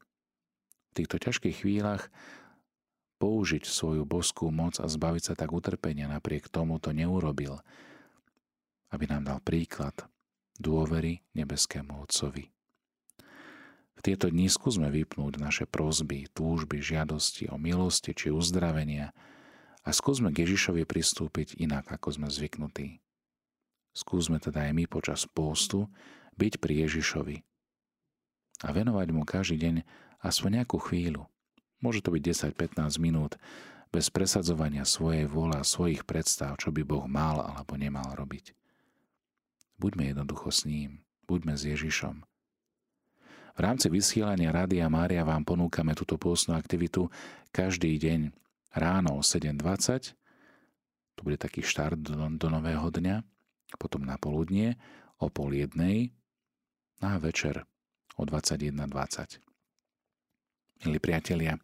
Týchto 0.99 1.23
ťažkých 1.23 1.63
chvíľach 1.63 2.11
použiť 3.23 3.63
svoju 3.71 4.03
boskú 4.03 4.51
moc 4.51 4.83
a 4.83 4.91
zbaviť 4.91 5.31
sa 5.31 5.35
tak 5.39 5.55
utrpenia 5.55 6.11
napriek 6.11 6.51
tomu 6.51 6.83
to 6.83 6.91
neurobil, 6.91 7.63
aby 8.91 9.07
nám 9.07 9.23
dal 9.23 9.39
príklad 9.39 9.95
dôvery 10.59 11.23
nebeskému 11.39 12.03
Otcovi. 12.03 12.51
V 13.95 14.01
tieto 14.03 14.27
dni 14.27 14.51
skúsme 14.51 14.91
vypnúť 14.91 15.39
naše 15.39 15.71
prozby, 15.71 16.27
túžby, 16.35 16.83
žiadosti 16.83 17.47
o 17.47 17.55
milosti 17.55 18.11
či 18.11 18.35
uzdravenia, 18.35 19.15
a 19.87 19.95
skúsme 19.95 20.35
k 20.35 20.43
Ježišovi 20.43 20.83
pristúpiť 20.83 21.63
inak, 21.63 21.95
ako 21.95 22.11
sme 22.11 22.27
zvyknutí. 22.27 22.99
Skúsme 23.95 24.43
teda 24.43 24.67
aj 24.67 24.73
my 24.75 24.85
počas 24.91 25.31
pôstu 25.31 25.87
byť 26.35 26.59
pri 26.59 26.91
Ježišovi 26.91 27.47
a 28.67 28.69
venovať 28.75 29.09
mu 29.15 29.23
každý 29.23 29.57
deň 29.63 29.75
aspoň 30.23 30.63
nejakú 30.63 30.79
chvíľu. 30.83 31.27
Môže 31.79 32.03
to 32.03 32.11
byť 32.11 32.53
10-15 32.55 32.99
minút 32.99 33.39
bez 33.89 34.13
presadzovania 34.13 34.85
svojej 34.85 35.25
vôle 35.25 35.57
a 35.57 35.65
svojich 35.65 36.05
predstav, 36.05 36.59
čo 36.61 36.75
by 36.75 36.83
Boh 36.85 37.07
mal 37.09 37.41
alebo 37.41 37.79
nemal 37.79 38.13
robiť. 38.19 38.53
Buďme 39.79 40.11
jednoducho 40.11 40.51
s 40.51 40.67
ním, 40.67 41.07
buďme 41.31 41.55
s 41.55 41.63
Ježišom. 41.65 42.27
V 43.59 43.61
rámci 43.63 43.91
vysielania 43.91 44.55
Rádia 44.55 44.87
Mária 44.87 45.27
vám 45.27 45.43
ponúkame 45.43 45.95
túto 45.95 46.15
pôstnu 46.15 46.55
aktivitu 46.55 47.11
každý 47.51 47.99
deň 47.99 48.31
ráno 48.75 49.19
o 49.19 49.23
7.20, 49.23 50.15
to 51.19 51.21
bude 51.27 51.43
taký 51.43 51.67
štart 51.67 51.99
do, 51.99 52.15
do 52.39 52.47
nového 52.47 52.87
dňa, 52.95 53.27
potom 53.83 54.07
na 54.07 54.15
poludnie 54.15 54.79
o 55.19 55.27
pol 55.27 55.51
jednej 55.51 56.15
a 57.03 57.19
večer 57.19 57.67
o 58.15 58.23
21.20. 58.23 59.48
Milí 60.87 61.03
priatelia, 61.03 61.59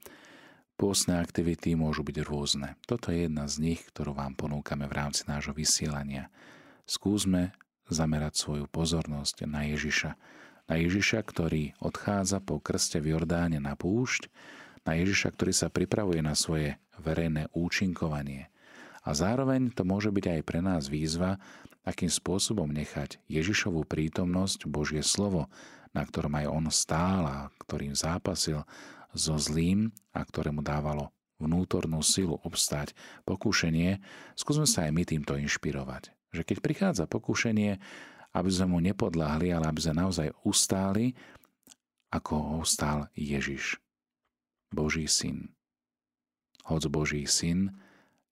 pôstne 0.75 1.23
aktivity 1.23 1.79
môžu 1.79 2.03
byť 2.03 2.27
rôzne. 2.27 2.75
Toto 2.83 3.15
je 3.15 3.31
jedna 3.31 3.47
z 3.47 3.63
nich, 3.63 3.81
ktorú 3.95 4.11
vám 4.11 4.35
ponúkame 4.35 4.91
v 4.91 4.97
rámci 4.99 5.23
nášho 5.31 5.55
vysielania. 5.55 6.35
Skúsme 6.83 7.55
zamerať 7.87 8.35
svoju 8.35 8.67
pozornosť 8.67 9.47
na 9.47 9.71
Ježiša. 9.71 10.19
Na 10.67 10.75
Ježiša, 10.83 11.23
ktorý 11.31 11.79
odchádza 11.79 12.43
po 12.43 12.59
krste 12.59 12.99
v 12.99 13.15
Jordáne 13.15 13.63
na 13.63 13.79
púšť, 13.79 14.27
na 14.83 14.99
Ježiša, 14.99 15.31
ktorý 15.31 15.55
sa 15.55 15.71
pripravuje 15.71 16.19
na 16.19 16.35
svoje 16.35 16.75
verejné 16.99 17.55
účinkovanie. 17.55 18.51
A 19.07 19.15
zároveň 19.15 19.71
to 19.71 19.87
môže 19.87 20.11
byť 20.11 20.27
aj 20.27 20.41
pre 20.43 20.59
nás 20.59 20.91
výzva, 20.91 21.39
akým 21.87 22.11
spôsobom 22.11 22.67
nechať 22.67 23.23
Ježišovú 23.31 23.87
prítomnosť, 23.87 24.67
Božie 24.67 25.07
slovo, 25.07 25.47
na 25.95 26.03
ktorom 26.03 26.35
aj 26.35 26.47
on 26.51 26.67
stál 26.75 27.23
a 27.23 27.39
ktorým 27.63 27.95
zápasil 27.95 28.67
so 29.15 29.39
zlým 29.39 29.95
a 30.13 30.21
ktorému 30.27 30.61
dávalo 30.61 31.15
vnútornú 31.39 32.03
silu 32.03 32.39
obstáť 32.43 32.95
pokúšenie, 33.27 33.99
skúsme 34.39 34.67
sa 34.67 34.87
aj 34.87 34.93
my 34.95 35.03
týmto 35.07 35.35
inšpirovať. 35.35 36.15
Že 36.35 36.43
keď 36.43 36.57
prichádza 36.63 37.05
pokúšenie, 37.07 37.79
aby 38.35 38.51
sme 38.51 38.75
mu 38.75 38.79
nepodľahli, 38.83 39.55
ale 39.55 39.71
aby 39.71 39.81
sme 39.83 40.03
naozaj 40.03 40.35
ustáli, 40.43 41.15
ako 42.11 42.35
ho 42.35 42.61
stál 42.67 43.11
Ježiš, 43.15 43.79
Boží 44.71 45.07
syn. 45.07 45.55
Hoď 46.67 46.91
Boží 46.91 47.23
syn 47.27 47.75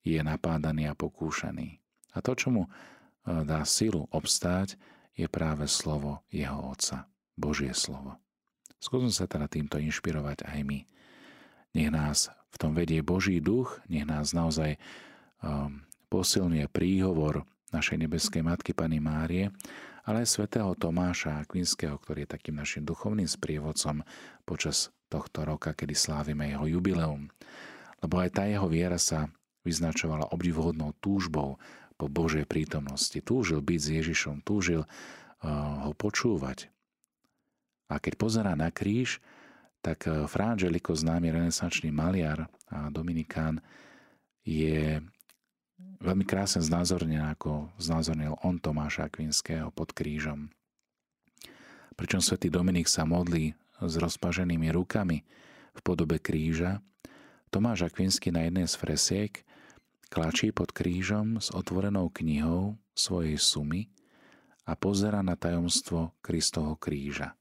je 0.02 0.18
napádaný 0.18 0.90
a 0.90 0.98
pokúšaný. 0.98 1.78
A 2.14 2.18
to, 2.22 2.34
čo 2.34 2.50
mu 2.50 2.66
e, 2.66 2.70
dá 3.46 3.62
silu 3.62 4.10
obstáť, 4.10 4.74
je 5.12 5.26
práve 5.28 5.68
slovo 5.68 6.24
jeho 6.32 6.56
Otca, 6.72 7.06
Božie 7.36 7.74
slovo. 7.76 8.18
Skúsme 8.82 9.14
sa 9.14 9.30
teda 9.30 9.46
týmto 9.46 9.78
inšpirovať 9.78 10.42
aj 10.42 10.60
my. 10.66 10.82
Nech 11.78 11.90
nás 11.94 12.34
v 12.50 12.56
tom 12.58 12.74
vedie 12.74 12.98
Boží 12.98 13.38
duch, 13.38 13.78
nech 13.86 14.02
nás 14.02 14.34
naozaj 14.34 14.74
um, 15.38 15.86
posilňuje 16.10 16.66
príhovor 16.66 17.46
našej 17.70 18.02
nebeskej 18.02 18.42
Matky 18.42 18.74
Pany 18.74 18.98
Márie, 18.98 19.54
ale 20.02 20.26
aj 20.26 20.34
svätého 20.34 20.74
Tomáša 20.74 21.46
Akvinského, 21.46 21.94
ktorý 21.94 22.26
je 22.26 22.34
takým 22.34 22.58
našim 22.58 22.82
duchovným 22.82 23.30
sprievodcom 23.30 24.02
počas 24.42 24.90
tohto 25.06 25.46
roka, 25.46 25.78
kedy 25.78 25.94
slávime 25.94 26.50
jeho 26.50 26.66
jubileum. 26.66 27.30
Lebo 28.02 28.18
aj 28.18 28.34
tá 28.34 28.50
jeho 28.50 28.66
viera 28.66 28.98
sa 28.98 29.30
vyznačovala 29.62 30.34
obdivuhodnou 30.34 30.90
túžbou 30.98 31.54
po 31.94 32.10
Božej 32.10 32.50
prítomnosti. 32.50 33.14
Túžil 33.22 33.62
byť 33.62 33.78
s 33.78 33.88
Ježišom, 34.02 34.42
túžil 34.42 34.82
uh, 34.82 35.86
ho 35.86 35.94
počúvať. 35.94 36.71
A 37.92 38.00
keď 38.00 38.16
pozerá 38.16 38.56
na 38.56 38.72
kríž, 38.72 39.20
tak 39.84 40.08
uh, 40.08 40.24
Fra 40.24 40.56
Angelico, 40.56 40.96
známy 40.96 41.28
renesančný 41.28 41.92
maliar 41.92 42.48
a 42.72 42.88
dominikán, 42.88 43.60
je 44.48 45.04
veľmi 46.00 46.24
krásne 46.24 46.64
znázornený, 46.64 47.20
ako 47.36 47.68
znázornil 47.76 48.40
on 48.40 48.56
Tomáša 48.56 49.12
Akvinského 49.12 49.68
pod 49.70 49.92
krížom. 49.92 50.48
Pričom 51.92 52.24
svätý 52.24 52.48
Dominik 52.48 52.88
sa 52.88 53.04
modlí 53.04 53.52
s 53.82 53.94
rozpaženými 54.00 54.72
rukami 54.72 55.20
v 55.76 55.80
podobe 55.84 56.16
kríža, 56.16 56.80
Tomáš 57.52 57.92
Akvinský 57.92 58.32
na 58.32 58.48
jednej 58.48 58.64
z 58.64 58.74
fresiek 58.80 59.44
klačí 60.08 60.56
pod 60.56 60.72
krížom 60.72 61.36
s 61.36 61.52
otvorenou 61.52 62.08
knihou 62.08 62.80
svojej 62.96 63.36
sumy 63.36 63.92
a 64.64 64.72
pozera 64.72 65.20
na 65.20 65.36
tajomstvo 65.36 66.16
Kristovho 66.24 66.80
kríža. 66.80 67.36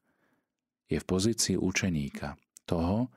Je 0.92 1.00
v 1.00 1.08
pozícii 1.08 1.56
učeníka, 1.56 2.36
toho, 2.68 3.08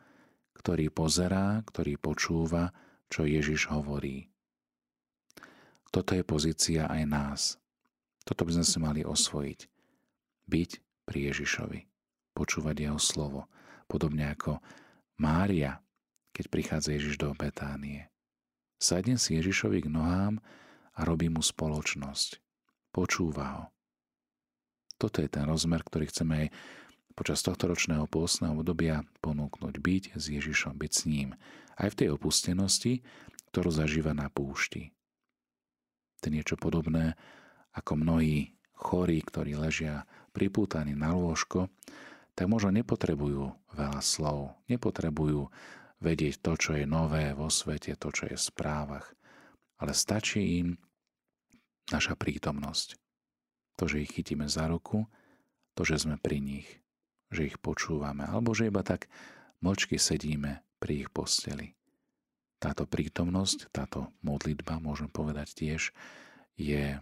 ktorý 0.55 0.95
pozerá, 0.95 1.59
ktorý 1.67 1.99
počúva, 1.99 2.71
čo 3.11 3.27
Ježiš 3.27 3.67
hovorí. 3.67 4.31
Toto 5.91 6.15
je 6.15 6.23
pozícia 6.23 6.87
aj 6.87 7.03
nás. 7.07 7.41
Toto 8.23 8.47
by 8.47 8.59
sme 8.59 8.67
si 8.67 8.79
mali 8.79 9.01
osvojiť. 9.03 9.61
Byť 10.47 10.71
pri 11.03 11.19
Ježišovi. 11.35 11.81
Počúvať 12.35 12.77
jeho 12.79 12.99
slovo. 13.03 13.51
Podobne 13.91 14.31
ako 14.31 14.63
Mária, 15.19 15.79
keď 16.35 16.45
prichádza 16.51 16.95
Ježiš 16.95 17.19
do 17.19 17.31
Betánie. 17.35 18.11
Sadne 18.79 19.19
si 19.19 19.39
Ježišovi 19.39 19.87
k 19.87 19.93
nohám 19.93 20.43
a 20.95 21.01
robí 21.07 21.31
mu 21.31 21.43
spoločnosť. 21.43 22.39
Počúva 22.91 23.47
ho. 23.55 23.65
Toto 24.99 25.23
je 25.23 25.29
ten 25.31 25.47
rozmer, 25.47 25.83
ktorý 25.83 26.11
chceme 26.11 26.35
aj 26.47 26.49
počas 27.15 27.41
tohto 27.47 27.71
ročného 27.71 28.11
pôstneho 28.11 28.55
obdobia 28.55 29.07
ponúknuť. 29.23 29.75
Byť 29.79 30.05
s 30.19 30.25
Ježišom, 30.31 30.75
byť 30.79 30.93
s 30.93 31.03
ním. 31.07 31.29
Aj 31.79 31.89
v 31.91 31.99
tej 31.99 32.09
opustenosti, 32.15 33.03
ktorú 33.55 33.71
zažíva 33.71 34.15
na 34.15 34.27
púšti. 34.31 34.91
To 36.23 36.31
je 36.31 36.35
niečo 36.35 36.59
podobné, 36.59 37.15
ako 37.75 37.99
mnohí 37.99 38.55
chorí, 38.75 39.23
ktorí 39.23 39.55
ležia 39.55 40.07
pripútaní 40.35 40.99
na 40.99 41.15
lôžko, 41.15 41.71
tak 42.35 42.51
možno 42.51 42.75
nepotrebujú 42.75 43.55
veľa 43.71 44.03
slov, 44.03 44.59
nepotrebujú 44.67 45.47
vedieť 46.03 46.43
to, 46.43 46.53
čo 46.59 46.71
je 46.75 46.85
nové 46.85 47.31
vo 47.33 47.47
svete, 47.47 47.95
to, 47.95 48.11
čo 48.11 48.27
je 48.27 48.35
v 48.35 48.47
správach. 48.51 49.15
Ale 49.79 49.95
stačí 49.95 50.59
im 50.63 50.75
naša 51.95 52.19
prítomnosť. 52.19 52.99
To, 53.79 53.87
že 53.87 54.03
ich 54.03 54.11
chytíme 54.15 54.47
za 54.51 54.67
ruku, 54.67 55.07
to, 55.75 55.83
že 55.83 56.07
sme 56.07 56.19
pri 56.19 56.39
nich, 56.39 56.67
že 57.35 57.51
ich 57.51 57.59
počúvame, 57.59 58.23
alebo 58.23 58.55
že 58.55 58.71
iba 58.71 58.87
tak 58.87 59.11
mlčky 59.59 59.99
sedíme 59.99 60.63
pri 60.79 61.05
ich 61.05 61.11
posteli. 61.11 61.75
Táto 62.63 62.87
prítomnosť, 62.87 63.75
táto 63.75 64.15
modlitba, 64.23 64.81
môžem 64.81 65.11
povedať 65.11 65.53
tiež, 65.53 65.91
je 66.55 66.97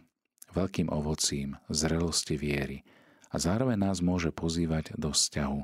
veľkým 0.57 0.89
ovocím 0.89 1.61
zrelosti 1.69 2.41
viery 2.41 2.83
a 3.31 3.37
zároveň 3.37 3.79
nás 3.79 4.01
môže 4.01 4.33
pozývať 4.33 4.97
do 4.97 5.13
vzťahu, 5.13 5.61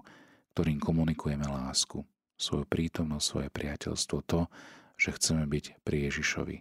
ktorým 0.53 0.79
komunikujeme 0.79 1.49
lásku 1.49 2.05
svoju 2.39 2.65
prítomnosť, 2.71 3.27
svoje 3.27 3.49
priateľstvo, 3.51 4.17
to, 4.25 4.47
že 4.95 5.15
chceme 5.19 5.45
byť 5.47 5.83
pri 5.83 6.11
Ježišovi. 6.11 6.57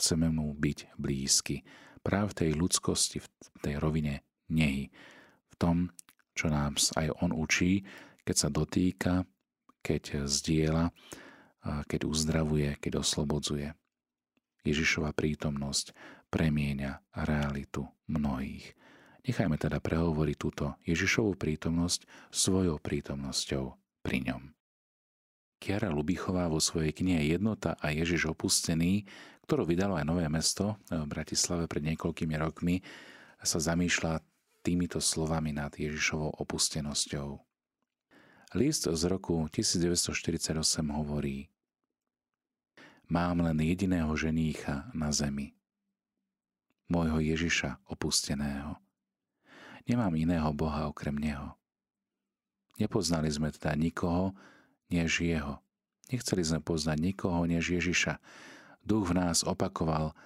Chceme 0.00 0.26
mu 0.32 0.52
byť 0.56 0.96
blízky. 0.96 1.62
Práve 2.04 2.32
v 2.32 2.38
tej 2.44 2.50
ľudskosti, 2.56 3.20
v 3.20 3.28
tej 3.62 3.74
rovine 3.80 4.24
nehy. 4.48 4.90
V 5.48 5.54
tom, 5.56 5.76
čo 6.34 6.50
nám 6.50 6.76
aj 6.98 7.14
on 7.22 7.30
učí, 7.30 7.86
keď 8.26 8.36
sa 8.36 8.48
dotýka, 8.50 9.24
keď 9.80 10.26
zdieľa, 10.26 10.90
keď 11.88 12.00
uzdravuje, 12.04 12.76
keď 12.82 13.00
oslobodzuje. 13.00 13.72
Ježišova 14.64 15.12
prítomnosť 15.12 15.92
premieňa 16.32 17.20
realitu 17.24 17.84
mnohých. 18.08 18.72
Nechajme 19.24 19.56
teda 19.56 19.80
prehovoriť 19.80 20.36
túto 20.36 20.76
Ježišovú 20.84 21.36
prítomnosť 21.36 22.04
svojou 22.32 22.76
prítomnosťou 22.80 23.76
pri 24.04 24.18
ňom. 24.32 24.42
Kiara 25.60 25.88
Lubichová 25.88 26.48
vo 26.48 26.60
svojej 26.60 26.92
knihe 26.92 27.32
Jednota 27.32 27.76
a 27.80 27.92
Ježiš 27.92 28.32
opustený, 28.32 29.04
ktorú 29.48 29.68
vydalo 29.68 29.96
aj 30.00 30.04
Nové 30.08 30.28
mesto 30.28 30.80
v 30.88 31.08
Bratislave 31.08 31.68
pred 31.68 31.84
niekoľkými 31.92 32.36
rokmi, 32.36 32.80
sa 33.44 33.60
zamýšľa 33.60 34.23
týmito 34.64 34.96
slovami 34.96 35.52
nad 35.52 35.76
Ježišovou 35.76 36.40
opustenosťou. 36.40 37.36
List 38.56 38.88
z 38.88 39.02
roku 39.04 39.44
1948 39.52 40.56
hovorí 40.88 41.52
Mám 43.04 43.44
len 43.44 43.60
jediného 43.60 44.08
ženícha 44.16 44.88
na 44.96 45.12
zemi. 45.12 45.52
Môjho 46.88 47.20
Ježiša 47.20 47.84
opusteného. 47.84 48.80
Nemám 49.84 50.16
iného 50.16 50.48
Boha 50.56 50.88
okrem 50.88 51.12
Neho. 51.12 51.60
Nepoznali 52.80 53.28
sme 53.28 53.52
teda 53.52 53.76
nikoho, 53.76 54.32
než 54.88 55.20
jeho. 55.20 55.60
Nechceli 56.08 56.40
sme 56.40 56.64
poznať 56.64 56.98
nikoho 57.04 57.44
než 57.44 57.68
Ježiša. 57.68 58.16
Duch 58.80 59.12
v 59.12 59.20
nás 59.20 59.44
opakoval, 59.44 60.16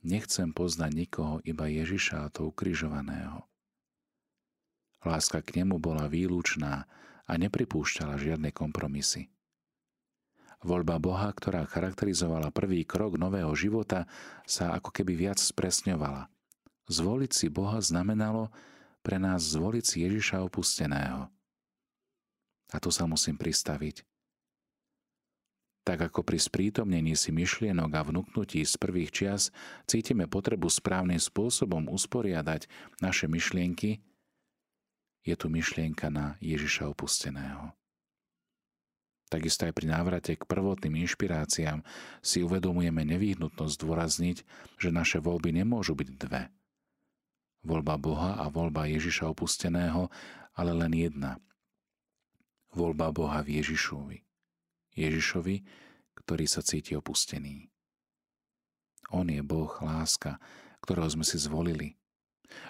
nechcem 0.00 0.56
poznať 0.56 0.92
nikoho, 0.96 1.44
iba 1.44 1.68
Ježiša 1.68 2.24
a 2.24 2.32
to 2.32 2.48
ukrižovaného. 2.48 3.51
Láska 5.02 5.42
k 5.42 5.62
nemu 5.62 5.82
bola 5.82 6.06
výlučná 6.06 6.86
a 7.26 7.32
nepripúšťala 7.38 8.18
žiadne 8.18 8.54
kompromisy. 8.54 9.30
Voľba 10.62 11.02
Boha, 11.02 11.26
ktorá 11.34 11.66
charakterizovala 11.66 12.54
prvý 12.54 12.86
krok 12.86 13.18
nového 13.18 13.50
života, 13.58 14.06
sa 14.46 14.78
ako 14.78 14.94
keby 14.94 15.26
viac 15.26 15.42
spresňovala. 15.42 16.30
Zvoliť 16.86 17.30
si 17.34 17.46
Boha 17.50 17.82
znamenalo 17.82 18.54
pre 19.02 19.18
nás 19.18 19.42
zvoliť 19.42 19.84
si 19.84 19.96
Ježiša 20.06 20.38
opusteného– 20.46 21.26
a 22.72 22.80
tu 22.80 22.88
sa 22.88 23.04
musím 23.04 23.36
pristaviť. 23.36 24.02
Tak 25.82 25.98
ako 26.10 26.22
pri 26.22 26.38
sprítomnení 26.38 27.18
si 27.18 27.34
myšlienok 27.34 27.90
a 27.92 28.02
vnúknutí 28.06 28.62
z 28.62 28.74
prvých 28.78 29.10
čias 29.10 29.42
cítime 29.84 30.30
potrebu 30.30 30.70
správnym 30.70 31.18
spôsobom 31.18 31.90
usporiadať 31.90 32.70
naše 33.02 33.26
myšlienky, 33.26 33.98
je 35.22 35.34
tu 35.38 35.46
myšlienka 35.48 36.10
na 36.10 36.38
Ježiša 36.42 36.90
opusteného. 36.90 37.74
Takisto 39.30 39.64
aj 39.64 39.72
pri 39.72 39.86
návrate 39.88 40.36
k 40.36 40.44
prvotným 40.44 41.08
inšpiráciám 41.08 41.80
si 42.20 42.44
uvedomujeme 42.44 43.00
nevýhnutnosť 43.08 43.74
dôrazniť, 43.80 44.38
že 44.76 44.92
naše 44.92 45.24
voľby 45.24 45.56
nemôžu 45.56 45.96
byť 45.96 46.08
dve. 46.20 46.52
Voľba 47.64 47.96
Boha 47.96 48.36
a 48.36 48.52
voľba 48.52 48.90
Ježiša 48.90 49.32
opusteného, 49.32 50.12
ale 50.52 50.72
len 50.76 50.92
jedna– 50.92 51.38
voľba 52.72 53.12
Boha 53.12 53.44
v 53.44 53.60
Ježišovi. 53.60 54.18
Ježišovi, 54.96 55.56
ktorý 56.16 56.44
sa 56.48 56.64
cíti 56.64 56.96
opustený. 56.96 57.68
On 59.12 59.28
je 59.28 59.40
Boh, 59.44 59.72
láska, 59.84 60.40
ktorého 60.80 61.08
sme 61.08 61.24
si 61.24 61.36
zvolili. 61.36 62.00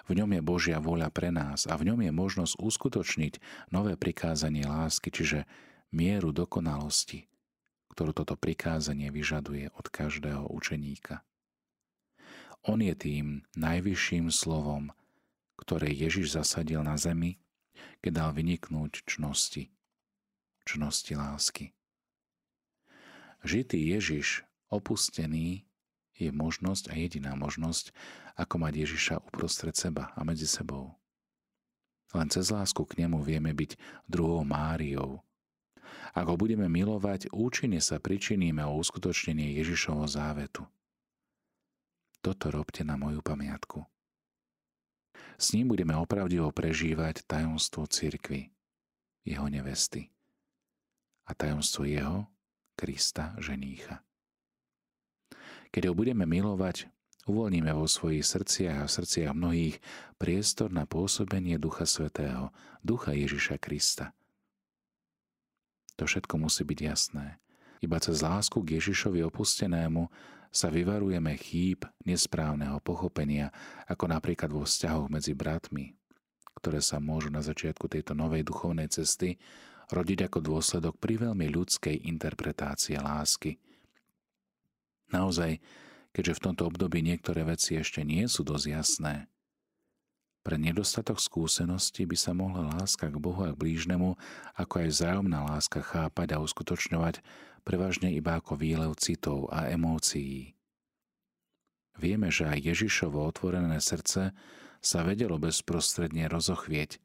V 0.07 0.15
ňom 0.19 0.29
je 0.35 0.41
Božia 0.43 0.77
vôľa 0.83 1.09
pre 1.09 1.31
nás 1.31 1.65
a 1.69 1.73
v 1.79 1.91
ňom 1.91 1.99
je 2.03 2.11
možnosť 2.11 2.59
uskutočniť 2.59 3.33
nové 3.71 3.95
prikázanie 3.95 4.67
lásky, 4.67 5.09
čiže 5.09 5.47
mieru 5.93 6.33
dokonalosti, 6.33 7.29
ktorú 7.93 8.11
toto 8.11 8.33
prikázanie 8.33 9.13
vyžaduje 9.13 9.69
od 9.73 9.85
každého 9.87 10.49
učeníka. 10.49 11.21
On 12.63 12.79
je 12.79 12.95
tým 12.95 13.43
najvyšším 13.59 14.31
slovom, 14.31 14.95
ktoré 15.59 15.91
Ježiš 15.91 16.39
zasadil 16.39 16.79
na 16.81 16.95
zemi, 16.95 17.37
keď 17.99 18.11
dal 18.11 18.31
vyniknúť 18.31 19.03
čnosti, 19.03 19.71
čnosti 20.63 21.13
lásky. 21.15 21.75
Žitý 23.43 23.91
Ježiš, 23.91 24.47
opustený, 24.71 25.67
je 26.17 26.29
možnosť 26.29 26.91
a 26.91 26.93
jediná 26.97 27.33
možnosť, 27.33 27.93
ako 28.37 28.55
mať 28.61 28.73
Ježiša 28.85 29.15
uprostred 29.29 29.73
seba 29.73 30.13
a 30.13 30.21
medzi 30.21 30.45
sebou. 30.45 30.93
Len 32.13 32.29
cez 32.29 32.53
lásku 32.53 32.85
k 32.85 33.05
nemu 33.05 33.25
vieme 33.25 33.49
byť 33.49 33.77
druhou 34.05 34.45
Máriou. 34.45 35.25
Ak 36.13 36.29
ho 36.29 36.37
budeme 36.37 36.69
milovať, 36.69 37.33
účinne 37.33 37.81
sa 37.81 37.97
pričiníme 37.97 38.61
o 38.61 38.77
uskutočnenie 38.77 39.57
Ježišovho 39.57 40.05
závetu. 40.05 40.69
Toto 42.21 42.53
robte 42.53 42.85
na 42.85 42.95
moju 42.95 43.25
pamiatku. 43.25 43.81
S 45.41 45.57
ním 45.57 45.73
budeme 45.73 45.97
opravdivo 45.97 46.53
prežívať 46.53 47.25
tajomstvo 47.25 47.89
cirkvy, 47.89 48.53
jeho 49.25 49.49
nevesty 49.49 50.13
a 51.25 51.31
tajomstvo 51.33 51.83
jeho, 51.89 52.29
Krista, 52.73 53.37
ženícha. 53.37 54.01
Keď 55.73 55.89
ho 55.89 55.97
budeme 55.97 56.29
milovať, 56.29 56.85
uvoľníme 57.25 57.73
vo 57.73 57.89
svojich 57.89 58.21
srdciach 58.21 58.85
a 58.85 58.85
v 58.85 58.93
srdciach 58.93 59.33
mnohých 59.33 59.81
priestor 60.21 60.69
na 60.69 60.85
pôsobenie 60.85 61.57
Ducha 61.57 61.89
Svetého, 61.89 62.53
Ducha 62.85 63.17
Ježiša 63.17 63.57
Krista. 63.57 64.13
To 65.97 66.05
všetko 66.05 66.37
musí 66.37 66.61
byť 66.61 66.79
jasné. 66.85 67.41
Iba 67.81 67.97
cez 67.97 68.21
lásku 68.21 68.61
k 68.61 68.77
Ježišovi 68.77 69.25
opustenému 69.25 70.13
sa 70.53 70.69
vyvarujeme 70.69 71.33
chýb 71.41 71.89
nesprávneho 72.05 72.77
pochopenia, 72.85 73.49
ako 73.89 74.13
napríklad 74.13 74.53
vo 74.53 74.69
vzťahoch 74.69 75.09
medzi 75.09 75.33
bratmi, 75.33 75.97
ktoré 76.53 76.85
sa 76.85 77.01
môžu 77.01 77.33
na 77.33 77.41
začiatku 77.41 77.89
tejto 77.89 78.13
novej 78.13 78.45
duchovnej 78.45 78.93
cesty 78.93 79.41
rodiť 79.89 80.29
ako 80.29 80.37
dôsledok 80.37 81.01
pri 81.01 81.17
veľmi 81.17 81.49
ľudskej 81.49 82.05
interpretácie 82.05 83.01
lásky– 83.01 83.57
Naozaj, 85.13 85.61
keďže 86.09 86.33
v 86.41 86.43
tomto 86.49 86.63
období 86.73 87.05
niektoré 87.05 87.45
veci 87.45 87.77
ešte 87.77 88.01
nie 88.01 88.25
sú 88.25 88.41
dosť 88.41 88.65
jasné, 88.73 89.13
pre 90.43 90.59
nedostatok 90.59 91.23
skúsenosti 91.23 92.03
by 92.03 92.17
sa 92.19 92.35
mohla 92.35 92.67
láska 92.75 93.07
k 93.07 93.15
Bohu 93.15 93.47
a 93.47 93.55
k 93.55 93.59
blížnemu, 93.63 94.19
ako 94.59 94.73
aj 94.83 94.87
vzájomná 94.91 95.39
láska 95.47 95.79
chápať 95.79 96.35
a 96.35 96.43
uskutočňovať 96.43 97.23
prevažne 97.63 98.11
iba 98.11 98.43
ako 98.43 98.59
výlev 98.59 98.91
citov 98.99 99.47
a 99.55 99.71
emócií. 99.71 100.59
Vieme, 101.95 102.27
že 102.27 102.51
aj 102.51 102.59
Ježišovo 102.59 103.23
otvorené 103.23 103.79
srdce 103.79 104.35
sa 104.83 104.99
vedelo 105.07 105.39
bezprostredne 105.39 106.27
rozochvieť, 106.27 106.99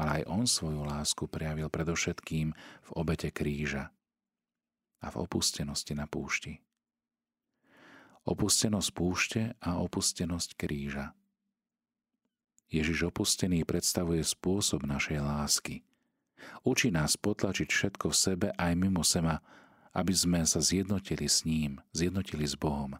ale 0.00 0.24
aj 0.24 0.32
on 0.32 0.48
svoju 0.48 0.80
lásku 0.80 1.28
prejavil 1.28 1.68
predovšetkým 1.68 2.56
v 2.56 2.90
obete 2.96 3.28
kríža 3.28 3.92
a 5.04 5.06
v 5.12 5.16
opustenosti 5.20 5.92
na 5.92 6.08
púšti 6.08 6.63
opustenosť 8.24 8.88
púšte 8.96 9.42
a 9.60 9.80
opustenosť 9.80 10.56
kríža. 10.56 11.12
Ježiš 12.72 13.12
opustený 13.12 13.62
predstavuje 13.68 14.24
spôsob 14.24 14.82
našej 14.88 15.20
lásky. 15.20 15.84
Učí 16.64 16.90
nás 16.90 17.14
potlačiť 17.14 17.68
všetko 17.70 18.10
v 18.10 18.16
sebe 18.16 18.48
aj 18.56 18.72
mimo 18.74 19.04
seba, 19.06 19.44
aby 19.94 20.10
sme 20.10 20.42
sa 20.42 20.58
zjednotili 20.58 21.30
s 21.30 21.46
ním, 21.46 21.78
zjednotili 21.94 22.42
s 22.42 22.58
Bohom. 22.58 22.98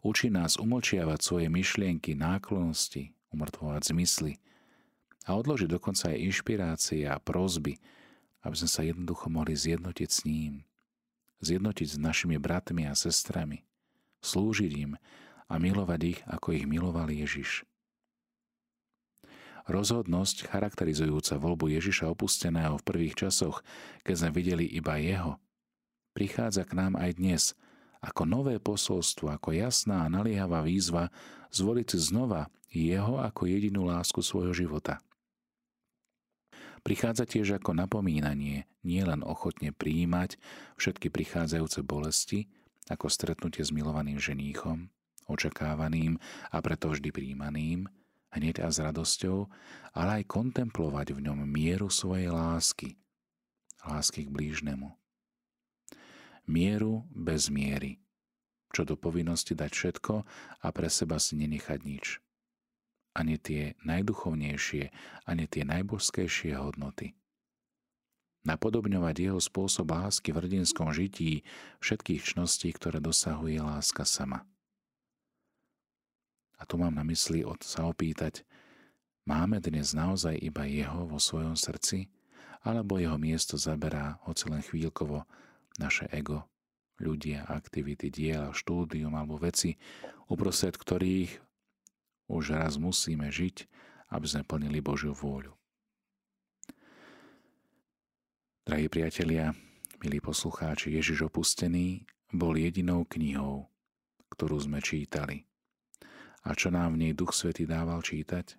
Učí 0.00 0.32
nás 0.32 0.56
umlčiavať 0.56 1.20
svoje 1.20 1.48
myšlienky, 1.52 2.16
náklonnosti, 2.16 3.12
umrtvovať 3.34 3.92
zmysly 3.92 4.40
a 5.28 5.36
odložiť 5.36 5.68
dokonca 5.68 6.14
aj 6.14 6.22
inšpirácie 6.22 7.04
a 7.04 7.20
prozby, 7.20 7.76
aby 8.46 8.54
sme 8.56 8.70
sa 8.70 8.80
jednoducho 8.86 9.26
mohli 9.28 9.52
zjednotiť 9.52 10.08
s 10.08 10.24
ním, 10.24 10.64
zjednotiť 11.42 11.88
s 11.92 11.96
našimi 12.00 12.40
bratmi 12.40 12.88
a 12.88 12.96
sestrami, 12.96 13.66
slúžiť 14.22 14.72
im 14.76 14.92
a 15.46 15.54
milovať 15.56 16.00
ich, 16.16 16.20
ako 16.26 16.56
ich 16.56 16.64
miloval 16.66 17.10
Ježiš. 17.10 17.66
Rozhodnosť 19.66 20.46
charakterizujúca 20.46 21.42
voľbu 21.42 21.74
Ježiša 21.74 22.06
opusteného 22.14 22.78
v 22.78 22.86
prvých 22.86 23.26
časoch, 23.26 23.66
keď 24.06 24.14
sme 24.14 24.30
videli 24.30 24.64
iba 24.70 24.94
jeho, 25.02 25.42
prichádza 26.14 26.62
k 26.62 26.78
nám 26.78 26.94
aj 26.94 27.10
dnes 27.18 27.42
ako 27.98 28.22
nové 28.22 28.62
posolstvo, 28.62 29.34
ako 29.34 29.50
jasná 29.58 30.06
a 30.06 30.12
naliehavá 30.12 30.62
výzva 30.62 31.10
zvoliť 31.50 31.86
si 31.90 31.98
znova 31.98 32.46
jeho 32.70 33.18
ako 33.18 33.50
jedinú 33.50 33.82
lásku 33.82 34.22
svojho 34.22 34.54
života. 34.54 35.02
Prichádza 36.86 37.26
tiež 37.26 37.58
ako 37.58 37.74
napomínanie 37.74 38.70
nielen 38.86 39.26
ochotne 39.26 39.74
prijímať 39.74 40.38
všetky 40.78 41.10
prichádzajúce 41.10 41.82
bolesti, 41.82 42.46
ako 42.86 43.10
stretnutie 43.10 43.62
s 43.62 43.74
milovaným 43.74 44.18
ženíchom, 44.18 44.90
očakávaným 45.26 46.18
a 46.54 46.56
preto 46.62 46.90
vždy 46.90 47.10
príjmaným, 47.10 47.90
hneď 48.30 48.62
a 48.62 48.70
s 48.70 48.78
radosťou, 48.78 49.50
ale 49.96 50.22
aj 50.22 50.30
kontemplovať 50.30 51.16
v 51.16 51.20
ňom 51.30 51.38
mieru 51.46 51.90
svojej 51.90 52.30
lásky, 52.30 52.94
lásky 53.82 54.26
k 54.26 54.30
blížnemu. 54.30 54.94
Mieru 56.46 57.02
bez 57.10 57.50
miery, 57.50 57.98
čo 58.70 58.86
do 58.86 58.94
povinnosti 58.94 59.58
dať 59.58 59.72
všetko 59.74 60.14
a 60.62 60.66
pre 60.70 60.86
seba 60.86 61.18
si 61.18 61.34
nenechať 61.34 61.80
nič. 61.82 62.22
Ani 63.16 63.40
tie 63.40 63.74
najduchovnejšie, 63.82 64.84
ani 65.26 65.44
tie 65.48 65.64
najbožskejšie 65.64 66.54
hodnoty 66.54 67.16
napodobňovať 68.46 69.14
jeho 69.30 69.40
spôsob 69.42 69.90
lásky 69.90 70.30
v 70.30 70.40
hrdinskom 70.40 70.94
žití 70.94 71.42
všetkých 71.82 72.22
čností, 72.22 72.70
ktoré 72.70 73.02
dosahuje 73.02 73.58
láska 73.58 74.06
sama. 74.06 74.46
A 76.56 76.64
tu 76.64 76.78
mám 76.80 76.94
na 76.94 77.04
mysli 77.04 77.44
od 77.44 77.60
sa 77.60 77.84
opýtať, 77.90 78.46
máme 79.28 79.60
dnes 79.60 79.92
naozaj 79.92 80.38
iba 80.40 80.64
jeho 80.64 81.04
vo 81.04 81.20
svojom 81.20 81.58
srdci, 81.58 82.08
alebo 82.62 83.02
jeho 83.02 83.18
miesto 83.18 83.58
zaberá 83.58 84.22
hoci 84.24 84.48
len 84.48 84.62
chvíľkovo 84.62 85.26
naše 85.76 86.08
ego, 86.14 86.46
ľudia, 87.02 87.44
aktivity, 87.50 88.08
diela, 88.08 88.54
štúdium 88.54 89.12
alebo 89.12 89.36
veci, 89.36 89.76
uprostred 90.30 90.78
ktorých 90.78 91.42
už 92.30 92.44
raz 92.56 92.78
musíme 92.78 93.28
žiť, 93.28 93.68
aby 94.10 94.26
sme 94.26 94.42
plnili 94.46 94.78
Božiu 94.78 95.12
vôľu. 95.12 95.55
Drahí 98.66 98.90
priatelia, 98.90 99.54
milí 100.02 100.18
poslucháči, 100.18 100.90
Ježiš 100.98 101.30
opustený 101.30 102.02
bol 102.34 102.50
jedinou 102.58 103.06
knihou, 103.06 103.70
ktorú 104.26 104.58
sme 104.58 104.82
čítali. 104.82 105.46
A 106.42 106.50
čo 106.50 106.74
nám 106.74 106.98
v 106.98 107.06
nej 107.06 107.12
Duch 107.14 107.30
Svety 107.30 107.62
dával 107.62 108.02
čítať? 108.02 108.58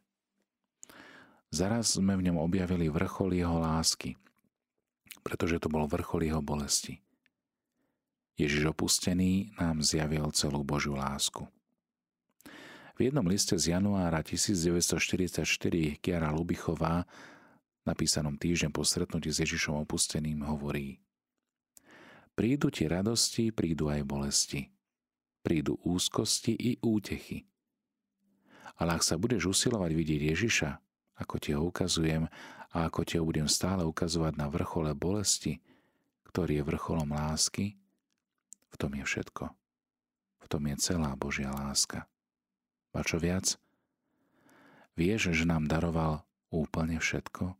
Zaraz 1.51 1.99
sme 1.99 2.15
v 2.15 2.23
ňom 2.23 2.39
objavili 2.39 2.87
vrchol 2.87 3.35
jeho 3.35 3.59
lásky, 3.59 4.15
pretože 5.27 5.59
to 5.59 5.67
bol 5.67 5.83
vrchol 5.91 6.23
jeho 6.23 6.39
bolesti. 6.39 7.03
Ježiš 8.39 8.71
opustený 8.71 9.59
nám 9.59 9.83
zjavil 9.83 10.31
celú 10.31 10.63
Božiu 10.63 10.95
lásku. 10.95 11.43
V 12.95 13.11
jednom 13.11 13.27
liste 13.27 13.59
z 13.59 13.75
januára 13.75 14.23
1944 14.23 15.43
Kiara 15.99 16.31
Lubichová 16.31 17.03
napísanom 17.87 18.35
týždeň 18.35 18.75
po 18.75 18.83
stretnutí 18.83 19.31
s 19.31 19.39
Ježišom 19.41 19.87
opusteným, 19.87 20.43
hovorí 20.43 20.99
Prídu 22.37 22.69
ti 22.69 22.85
radosti, 22.85 23.49
prídu 23.49 23.89
aj 23.89 24.05
bolesti. 24.05 24.69
Prídu 25.41 25.81
úzkosti 25.81 26.53
i 26.53 26.77
útechy. 26.85 27.49
Ale 28.77 28.93
ak 28.93 29.01
sa 29.01 29.17
budeš 29.17 29.49
usilovať 29.49 29.91
vidieť 29.97 30.21
Ježiša, 30.37 30.69
ako 31.17 31.35
ti 31.41 31.57
ho 31.57 31.65
ukazujem 31.65 32.29
a 32.69 32.77
ako 32.85 33.01
ti 33.09 33.17
ho 33.17 33.25
budem 33.25 33.49
stále 33.49 33.81
ukazovať 33.81 34.37
na 34.37 34.53
vrchole 34.53 34.93
bolesti, 34.93 35.57
ktorý 36.29 36.61
je 36.61 36.67
vrcholom 36.69 37.09
lásky, 37.09 37.73
v 38.69 38.75
tom 38.77 38.93
je 38.93 39.01
všetko. 39.01 39.49
V 40.43 40.45
tom 40.45 40.61
je 40.69 40.75
celá 40.77 41.17
Božia 41.17 41.49
láska. 41.49 42.05
A 42.93 43.01
čo 43.01 43.17
viac? 43.17 43.57
Vieš, 44.93 45.33
že 45.33 45.45
nám 45.45 45.65
daroval 45.65 46.21
úplne 46.53 47.01
všetko? 47.01 47.57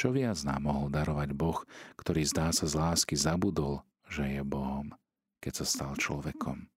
Čo 0.00 0.16
viac 0.16 0.40
nám 0.48 0.64
mohol 0.64 0.88
darovať 0.88 1.36
Boh, 1.36 1.60
ktorý 2.00 2.24
zdá 2.24 2.48
sa 2.56 2.64
z 2.64 2.72
lásky 2.72 3.20
zabudol, 3.20 3.84
že 4.08 4.24
je 4.24 4.40
Bohom, 4.40 4.96
keď 5.44 5.60
sa 5.60 5.64
stal 5.68 5.92
človekom. 5.92 6.72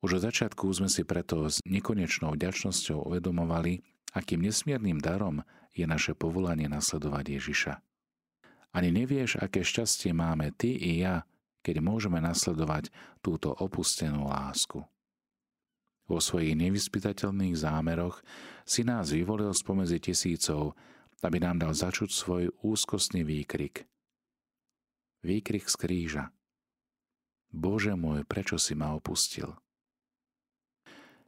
Už 0.00 0.16
od 0.16 0.24
začiatku 0.24 0.64
sme 0.72 0.88
si 0.88 1.04
preto 1.04 1.44
s 1.44 1.60
nekonečnou 1.68 2.32
vďačnosťou 2.32 3.04
uvedomovali, 3.04 3.84
akým 4.16 4.40
nesmiernym 4.48 4.96
darom 4.96 5.44
je 5.76 5.84
naše 5.84 6.16
povolanie 6.16 6.72
nasledovať 6.72 7.36
Ježiša. 7.36 7.74
Ani 8.72 8.88
nevieš, 8.88 9.44
aké 9.44 9.68
šťastie 9.68 10.16
máme 10.16 10.56
ty 10.56 10.72
i 10.72 11.04
ja, 11.04 11.28
keď 11.60 11.84
môžeme 11.84 12.16
nasledovať 12.24 12.88
túto 13.20 13.52
opustenú 13.52 14.24
lásku. 14.32 14.80
Vo 16.12 16.20
svojich 16.20 16.52
nevyspytateľných 16.60 17.56
zámeroch 17.56 18.20
si 18.68 18.84
nás 18.84 19.16
vyvolil 19.16 19.48
spomedzi 19.56 20.12
tisícov, 20.12 20.76
aby 21.24 21.40
nám 21.40 21.64
dal 21.64 21.72
začuť 21.72 22.12
svoj 22.12 22.44
úzkostný 22.60 23.24
výkrik. 23.24 23.88
Výkrik 25.24 25.64
z 25.72 25.76
kríža. 25.80 26.24
Bože 27.48 27.96
môj, 27.96 28.28
prečo 28.28 28.60
si 28.60 28.76
ma 28.76 28.92
opustil? 28.92 29.56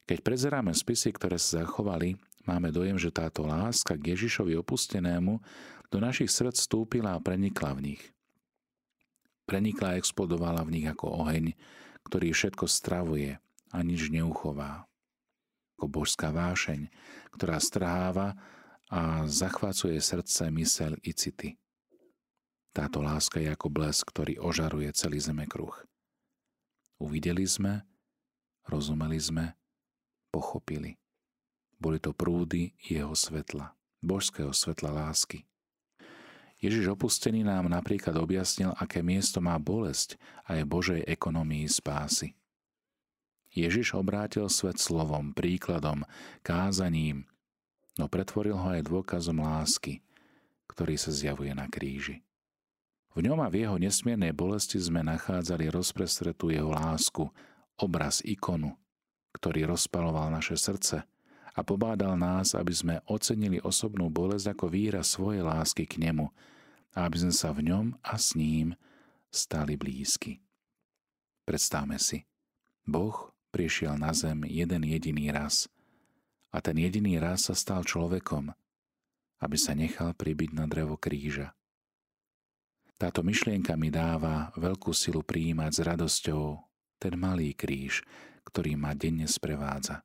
Keď 0.05 0.21
prezeráme 0.21 0.77
spisy, 0.77 1.17
ktoré 1.17 1.41
sa 1.41 1.65
zachovali, 1.65 2.21
máme 2.45 2.69
dojem, 2.69 3.01
že 3.01 3.09
táto 3.09 3.49
láska 3.49 3.97
k 3.97 4.13
Ježišovi 4.13 4.53
opustenému 4.61 5.41
do 5.89 5.97
našich 5.97 6.29
srdc 6.29 6.61
stúpila 6.61 7.17
a 7.17 7.25
prenikla 7.25 7.73
v 7.73 7.97
nich. 7.97 8.03
Prenikla 9.49 9.97
a 9.97 9.99
explodovala 10.01 10.61
v 10.69 10.77
nich 10.77 10.87
ako 10.93 11.25
oheň, 11.25 11.57
ktorý 12.05 12.37
všetko 12.37 12.69
stravuje 12.69 13.41
a 13.75 13.83
nič 13.83 14.15
neuchová. 14.15 14.87
Ako 15.75 15.91
božská 15.91 16.31
vášeň, 16.31 16.87
ktorá 17.35 17.59
strháva 17.59 18.39
a 18.87 19.27
zachvácuje 19.27 19.99
srdce, 19.99 20.47
mysel 20.55 20.95
i 21.03 21.11
city. 21.11 21.59
Táto 22.71 23.03
láska 23.03 23.43
je 23.43 23.51
ako 23.51 23.71
blesk, 23.71 24.15
ktorý 24.15 24.39
ožaruje 24.39 24.95
celý 24.95 25.19
zemekruh. 25.19 25.75
Uvideli 27.03 27.43
sme, 27.43 27.83
rozumeli 28.71 29.19
sme, 29.19 29.59
pochopili. 30.31 30.95
Boli 31.79 31.99
to 31.99 32.15
prúdy 32.15 32.75
jeho 32.79 33.15
svetla, 33.19 33.75
božského 33.99 34.55
svetla 34.55 34.95
lásky. 34.95 35.43
Ježiš 36.63 36.95
opustený 36.95 37.45
nám 37.45 37.67
napríklad 37.67 38.15
objasnil, 38.17 38.73
aké 38.79 39.03
miesto 39.03 39.43
má 39.43 39.59
bolesť 39.59 40.17
a 40.47 40.57
je 40.57 40.65
Božej 40.65 41.03
ekonomii 41.05 41.67
spásy. 41.67 42.39
Ježiš 43.55 43.95
obrátil 43.95 44.51
svet 44.51 44.83
slovom, 44.83 45.31
príkladom, 45.31 46.03
kázaním, 46.43 47.31
no 47.95 48.11
pretvoril 48.11 48.59
ho 48.59 48.69
aj 48.75 48.83
dôkazom 48.83 49.39
lásky, 49.39 50.03
ktorý 50.67 50.99
sa 50.99 51.15
zjavuje 51.15 51.55
na 51.55 51.71
kríži. 51.71 52.27
V 53.15 53.23
ňom 53.23 53.39
a 53.39 53.47
v 53.47 53.63
jeho 53.63 53.79
nesmiernej 53.79 54.35
bolesti 54.35 54.75
sme 54.83 55.07
nachádzali 55.07 55.71
rozprestretú 55.71 56.51
jeho 56.51 56.75
lásku, 56.75 57.31
obraz 57.79 58.19
ikonu, 58.27 58.75
ktorý 59.39 59.71
rozpaloval 59.71 60.35
naše 60.35 60.59
srdce 60.59 61.07
a 61.55 61.61
pobádal 61.63 62.19
nás, 62.19 62.59
aby 62.59 62.75
sme 62.75 62.95
ocenili 63.07 63.63
osobnú 63.63 64.11
bolesť 64.11 64.59
ako 64.59 64.67
výraz 64.67 65.15
svojej 65.15 65.47
lásky 65.47 65.87
k 65.87 66.03
nemu 66.03 66.27
a 66.99 67.07
aby 67.07 67.23
sme 67.23 67.35
sa 67.35 67.55
v 67.55 67.71
ňom 67.71 67.95
a 68.03 68.19
s 68.19 68.35
ním 68.35 68.75
stali 69.31 69.79
blízky. 69.79 70.43
Predstavme 71.47 72.03
si, 72.03 72.27
Boh 72.83 73.34
prišiel 73.55 73.95
na 73.95 74.11
zem 74.11 74.43
jeden 74.51 74.83
jediný 74.83 75.31
raz 75.31 75.71
a 76.51 76.59
ten 76.59 76.75
jediný 76.75 77.23
raz 77.23 77.47
sa 77.47 77.55
stal 77.55 77.87
človekom, 77.87 78.51
aby 79.39 79.57
sa 79.59 79.79
nechal 79.79 80.11
pribiť 80.11 80.51
na 80.59 80.67
drevo 80.67 80.99
kríža. 80.99 81.55
Táto 82.99 83.23
myšlienka 83.23 83.79
mi 83.79 83.95
dáva 83.95 84.51
veľkú 84.59 84.91
silu 84.91 85.23
prijímať 85.23 85.71
s 85.71 85.81
radosťou 85.87 86.43
ten 86.99 87.15
malý 87.15 87.55
kríž, 87.55 88.03
ktorý 88.47 88.75
ma 88.75 88.95
denne 88.95 89.27
sprevádza, 89.27 90.03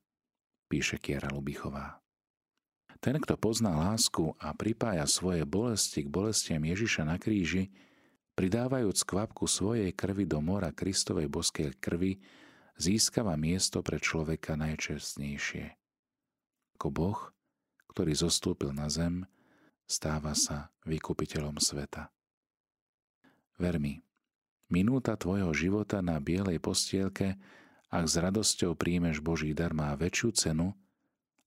píše 0.69 0.97
Kiera 0.97 1.29
Lubichová. 1.29 2.01
Ten, 2.99 3.15
kto 3.15 3.39
pozná 3.39 3.71
lásku 3.79 4.35
a 4.41 4.51
pripája 4.51 5.07
svoje 5.07 5.47
bolesti 5.47 6.03
k 6.03 6.11
bolestiam 6.11 6.59
Ježiša 6.59 7.07
na 7.07 7.15
kríži, 7.15 7.71
pridávajúc 8.35 9.07
kvapku 9.07 9.47
svojej 9.47 9.95
krvi 9.95 10.27
do 10.27 10.43
mora 10.43 10.75
Kristovej 10.75 11.31
boskej 11.31 11.79
krvi, 11.79 12.19
získava 12.79 13.35
miesto 13.35 13.83
pre 13.83 13.99
človeka 13.99 14.55
najčestnejšie. 14.55 15.75
Ako 16.79 16.87
Boh, 16.89 17.19
ktorý 17.91 18.15
zostúpil 18.15 18.71
na 18.71 18.87
zem, 18.87 19.27
stáva 19.83 20.31
sa 20.33 20.71
vykupiteľom 20.87 21.59
sveta. 21.59 22.09
Ver 23.59 23.75
mi, 23.77 23.99
minúta 24.71 25.19
tvojho 25.19 25.51
života 25.51 25.99
na 25.99 26.17
bielej 26.23 26.63
postielke 26.63 27.35
ak 27.89 28.05
s 28.05 28.21
radosťou 28.21 28.77
príjmeš 28.77 29.17
Boží 29.17 29.57
dar, 29.57 29.73
má 29.73 29.89
väčšiu 29.97 30.29
cenu 30.37 30.77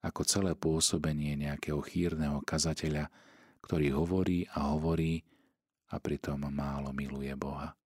ako 0.02 0.26
celé 0.26 0.58
pôsobenie 0.58 1.38
nejakého 1.38 1.78
chýrneho 1.86 2.42
kazateľa, 2.42 3.06
ktorý 3.62 3.94
hovorí 3.94 4.50
a 4.50 4.74
hovorí 4.74 5.22
a 5.94 6.02
pritom 6.02 6.42
málo 6.50 6.90
miluje 6.90 7.30
Boha. 7.38 7.78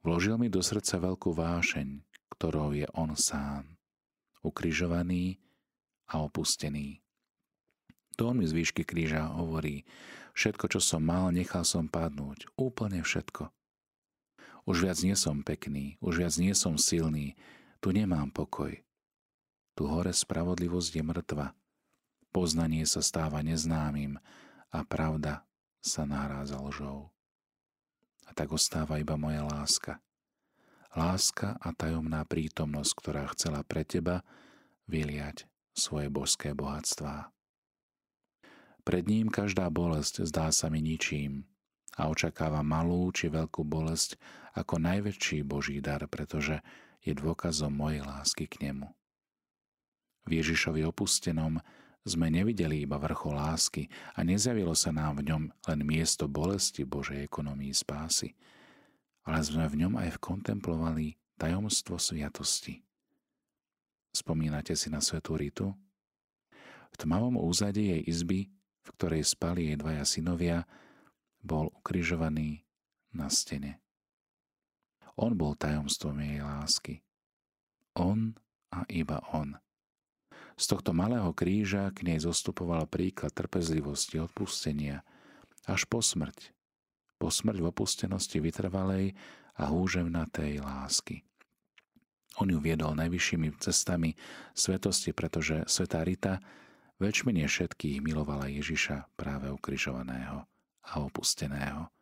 Vložil 0.00 0.40
mi 0.40 0.48
do 0.48 0.64
srdca 0.64 0.96
veľkú 0.96 1.36
vášeň, 1.36 2.00
ktorou 2.32 2.72
je 2.72 2.86
On 2.96 3.12
sám, 3.14 3.76
ukrižovaný 4.40 5.38
a 6.08 6.22
opustený. 6.24 7.02
To 8.18 8.36
mi 8.36 8.44
z 8.44 8.52
výšky 8.52 8.84
kríža 8.84 9.32
hovorí, 9.32 9.88
všetko, 10.36 10.76
čo 10.76 10.80
som 10.80 11.04
mal, 11.04 11.32
nechal 11.32 11.64
som 11.64 11.88
padnúť, 11.88 12.52
úplne 12.58 13.00
všetko. 13.00 13.48
Už 14.68 14.84
viac 14.84 15.00
nie 15.00 15.16
som 15.16 15.40
pekný, 15.40 15.96
už 16.04 16.20
viac 16.20 16.34
nie 16.36 16.52
som 16.52 16.76
silný, 16.76 17.34
tu 17.80 17.96
nemám 17.96 18.28
pokoj. 18.28 18.76
Tu 19.72 19.82
hore 19.88 20.12
spravodlivosť 20.12 21.00
je 21.00 21.02
mŕtva. 21.02 21.56
Poznanie 22.28 22.84
sa 22.84 23.00
stáva 23.00 23.40
neznámym 23.40 24.20
a 24.68 24.78
pravda 24.84 25.48
sa 25.80 26.04
nahráza 26.04 26.60
lžou. 26.60 27.08
A 28.28 28.30
tak 28.36 28.52
ostáva 28.52 29.00
iba 29.00 29.16
moja 29.16 29.42
láska. 29.42 29.98
Láska 30.90 31.54
a 31.62 31.70
tajomná 31.70 32.26
prítomnosť, 32.26 32.92
ktorá 32.98 33.24
chcela 33.34 33.62
pre 33.62 33.86
teba 33.86 34.26
vyliať 34.90 35.46
svoje 35.70 36.10
božské 36.10 36.50
bohatstvá. 36.50 37.30
Pred 38.82 39.04
ním 39.06 39.30
každá 39.30 39.70
bolesť 39.70 40.26
zdá 40.26 40.50
sa 40.50 40.66
mi 40.66 40.82
ničím, 40.82 41.50
a 42.00 42.08
očakáva 42.08 42.64
malú 42.64 43.12
či 43.12 43.28
veľkú 43.28 43.66
bolesť 43.66 44.16
ako 44.56 44.80
najväčší 44.80 45.44
Boží 45.44 45.82
dar, 45.84 46.00
pretože 46.08 46.64
je 47.04 47.12
dôkazom 47.16 47.72
mojej 47.76 48.00
lásky 48.00 48.48
k 48.48 48.70
nemu. 48.70 48.88
V 50.28 50.30
Ježišovi 50.40 50.84
opustenom 50.88 51.60
sme 52.04 52.32
nevideli 52.32 52.84
iba 52.88 52.96
vrchol 52.96 53.36
lásky 53.36 53.88
a 54.16 54.24
nezjavilo 54.24 54.72
sa 54.72 54.92
nám 54.92 55.20
v 55.20 55.32
ňom 55.32 55.42
len 55.68 55.80
miesto 55.84 56.24
bolesti 56.24 56.88
Božej 56.88 57.24
ekonomii 57.24 57.72
spásy, 57.76 58.32
ale 59.30 59.46
sme 59.46 59.62
v 59.70 59.86
ňom 59.86 59.94
aj 59.94 60.18
kontemplovali 60.18 61.14
tajomstvo 61.38 62.02
sviatosti. 62.02 62.82
Spomínate 64.10 64.74
si 64.74 64.90
na 64.90 64.98
svetú 64.98 65.38
Ritu? 65.38 65.70
V 66.90 66.96
tmavom 66.98 67.38
úzadí 67.38 67.94
jej 67.94 68.02
izby, 68.10 68.50
v 68.82 68.88
ktorej 68.98 69.22
spali 69.22 69.70
jej 69.70 69.78
dvaja 69.78 70.02
synovia, 70.02 70.66
bol 71.46 71.70
ukrižovaný 71.70 72.66
na 73.14 73.30
stene. 73.30 73.78
On 75.14 75.30
bol 75.38 75.54
tajomstvom 75.54 76.18
jej 76.18 76.42
lásky. 76.42 76.94
On 77.94 78.34
a 78.74 78.82
iba 78.90 79.22
on. 79.30 79.54
Z 80.58 80.74
tohto 80.74 80.90
malého 80.90 81.30
kríža 81.30 81.94
k 81.94 82.02
nej 82.02 82.18
zostupoval 82.18 82.90
príklad 82.90 83.30
trpezlivosti, 83.30 84.18
odpustenia, 84.18 85.06
až 85.70 85.86
po 85.86 86.02
smrť. 86.02 86.50
Po 87.20 87.28
smrť 87.28 87.60
v 87.60 87.68
opustenosti 87.68 88.40
vytrvalej 88.40 89.12
a 89.60 89.68
húževnatej 89.68 90.64
lásky. 90.64 91.20
On 92.40 92.48
ju 92.48 92.56
viedol 92.56 92.96
najvyššími 92.96 93.60
cestami 93.60 94.16
svetosti, 94.56 95.12
pretože 95.12 95.68
Svetá 95.68 96.00
Rita 96.00 96.40
väčšmine 96.96 97.44
všetkých 97.44 98.00
milovala 98.00 98.48
Ježiša 98.48 99.12
práve 99.20 99.52
ukrižovaného 99.52 100.48
a 100.80 100.92
opusteného. 101.04 101.92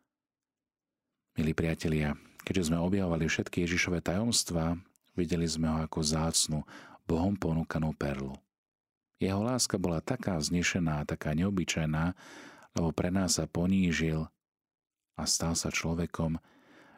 Milí 1.34 1.54
priatelia, 1.54 2.14
keďže 2.46 2.70
sme 2.70 2.78
objavovali 2.78 3.26
všetky 3.26 3.66
Ježišové 3.66 3.98
tajomstvá, 4.06 4.78
videli 5.18 5.46
sme 5.50 5.66
ho 5.66 5.78
ako 5.82 5.98
zácnu, 6.02 6.62
Bohom 7.08 7.34
ponúkanú 7.34 7.96
perlu. 7.96 8.36
Jeho 9.18 9.42
láska 9.42 9.80
bola 9.80 9.98
taká 9.98 10.38
znešená, 10.38 11.02
taká 11.08 11.34
neobyčajná, 11.34 12.14
lebo 12.76 12.94
pre 12.94 13.10
nás 13.10 13.40
sa 13.40 13.48
ponížil 13.50 14.28
a 15.18 15.26
stal 15.26 15.58
sa 15.58 15.74
človekom, 15.74 16.38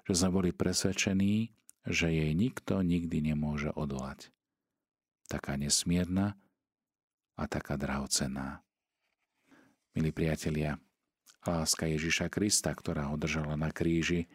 že 0.04 0.12
sme 0.12 0.30
boli 0.30 0.50
presvedčení, 0.52 1.56
že 1.88 2.12
jej 2.12 2.36
nikto 2.36 2.84
nikdy 2.84 3.32
nemôže 3.32 3.72
odolať. 3.72 4.28
Taká 5.32 5.56
nesmierna 5.56 6.36
a 7.40 7.48
taká 7.48 7.80
drahocená. 7.80 8.60
milí 9.96 10.12
priatelia, 10.12 10.76
láska 11.48 11.88
Ježiša 11.88 12.28
Krista, 12.28 12.70
ktorá 12.76 13.08
ho 13.08 13.16
držala 13.16 13.56
na 13.56 13.72
kríži, 13.72 14.28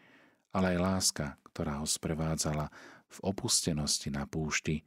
ale 0.50 0.74
aj 0.74 0.78
láska, 0.82 1.26
ktorá 1.54 1.78
ho 1.78 1.86
sprevádzala 1.86 2.66
v 3.06 3.18
opustenosti 3.22 4.10
na 4.10 4.26
púšti, 4.26 4.82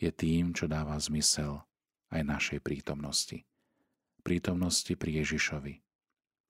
je 0.00 0.10
tým, 0.10 0.50
čo 0.50 0.66
dáva 0.66 0.98
zmysel 0.98 1.62
aj 2.10 2.20
našej 2.26 2.58
prítomnosti. 2.64 3.46
Prítomnosti 4.24 4.92
pri 4.98 5.22
Ježišovi, 5.22 5.78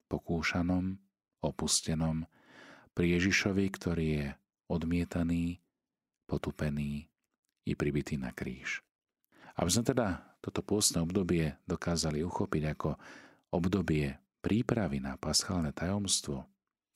pokúšanom, 0.09 0.97
opustenom, 1.41 2.25
pri 2.91 3.17
Ježišovi, 3.17 3.65
ktorý 3.71 4.07
je 4.19 4.27
odmietaný, 4.67 5.59
potupený 6.27 7.07
i 7.67 7.71
pribitý 7.75 8.15
na 8.15 8.31
kríž. 8.31 8.83
Aby 9.55 9.69
sme 9.71 9.83
teda 9.83 10.07
toto 10.39 10.63
pôstne 10.63 11.03
obdobie 11.03 11.59
dokázali 11.67 12.23
uchopiť 12.23 12.63
ako 12.73 12.89
obdobie 13.51 14.15
prípravy 14.41 15.03
na 15.03 15.19
paschálne 15.19 15.75
tajomstvo, 15.75 16.47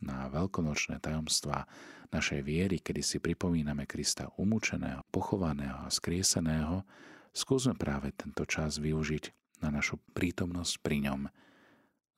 na 0.04 0.28
veľkonočné 0.28 1.00
tajomstvá 1.00 1.68
našej 2.12 2.42
viery, 2.44 2.80
kedy 2.84 3.02
si 3.04 3.18
pripomíname 3.20 3.88
Krista 3.88 4.32
umúčeného, 4.36 5.04
pochovaného 5.12 5.84
a 5.84 5.92
skrieseného, 5.92 6.84
skúsme 7.32 7.76
práve 7.76 8.12
tento 8.16 8.44
čas 8.44 8.80
využiť 8.80 9.32
na 9.64 9.72
našu 9.72 10.00
prítomnosť 10.16 10.74
pri 10.84 10.98
ňom, 11.12 11.22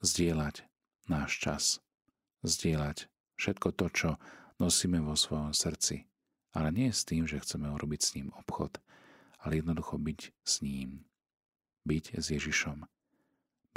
zdieľať 0.02 0.66
náš 1.10 1.32
čas, 1.38 1.64
zdieľať 2.48 3.12
všetko 3.38 3.68
to, 3.78 3.88
čo 3.94 4.10
nosíme 4.58 4.98
vo 5.04 5.14
svojom 5.14 5.54
srdci, 5.54 6.10
ale 6.56 6.74
nie 6.74 6.90
s 6.90 7.06
tým, 7.06 7.30
že 7.30 7.44
chceme 7.44 7.70
urobiť 7.70 8.02
s 8.02 8.14
ním 8.18 8.34
obchod, 8.34 8.82
ale 9.44 9.62
jednoducho 9.62 10.02
byť 10.02 10.22
s 10.42 10.54
ním, 10.66 11.06
byť 11.86 12.18
s 12.18 12.26
Ježišom, 12.34 12.90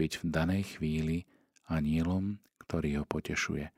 byť 0.00 0.12
v 0.16 0.24
danej 0.33 0.62
chvíli 0.78 1.28
anielom, 1.68 2.40
ktorý 2.64 3.02
ho 3.02 3.04
potešuje, 3.04 3.68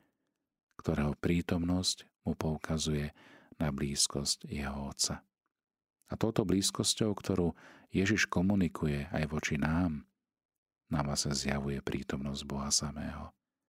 ktorého 0.79 1.19
prítomnosť 1.19 2.07
mu 2.23 2.39
poukazuje 2.39 3.11
na 3.59 3.75
blízkosť 3.75 4.47
jeho 4.47 4.89
Otca. 4.89 5.27
A 6.13 6.15
touto 6.15 6.45
blízkosťou, 6.45 7.11
ktorú 7.17 7.57
Ježiš 7.89 8.29
komunikuje 8.29 9.09
aj 9.11 9.25
voči 9.33 9.57
nám, 9.57 10.05
nám 10.93 11.09
sa 11.17 11.33
zjavuje 11.33 11.81
prítomnosť 11.81 12.43
Boha 12.45 12.69
samého. 12.69 13.33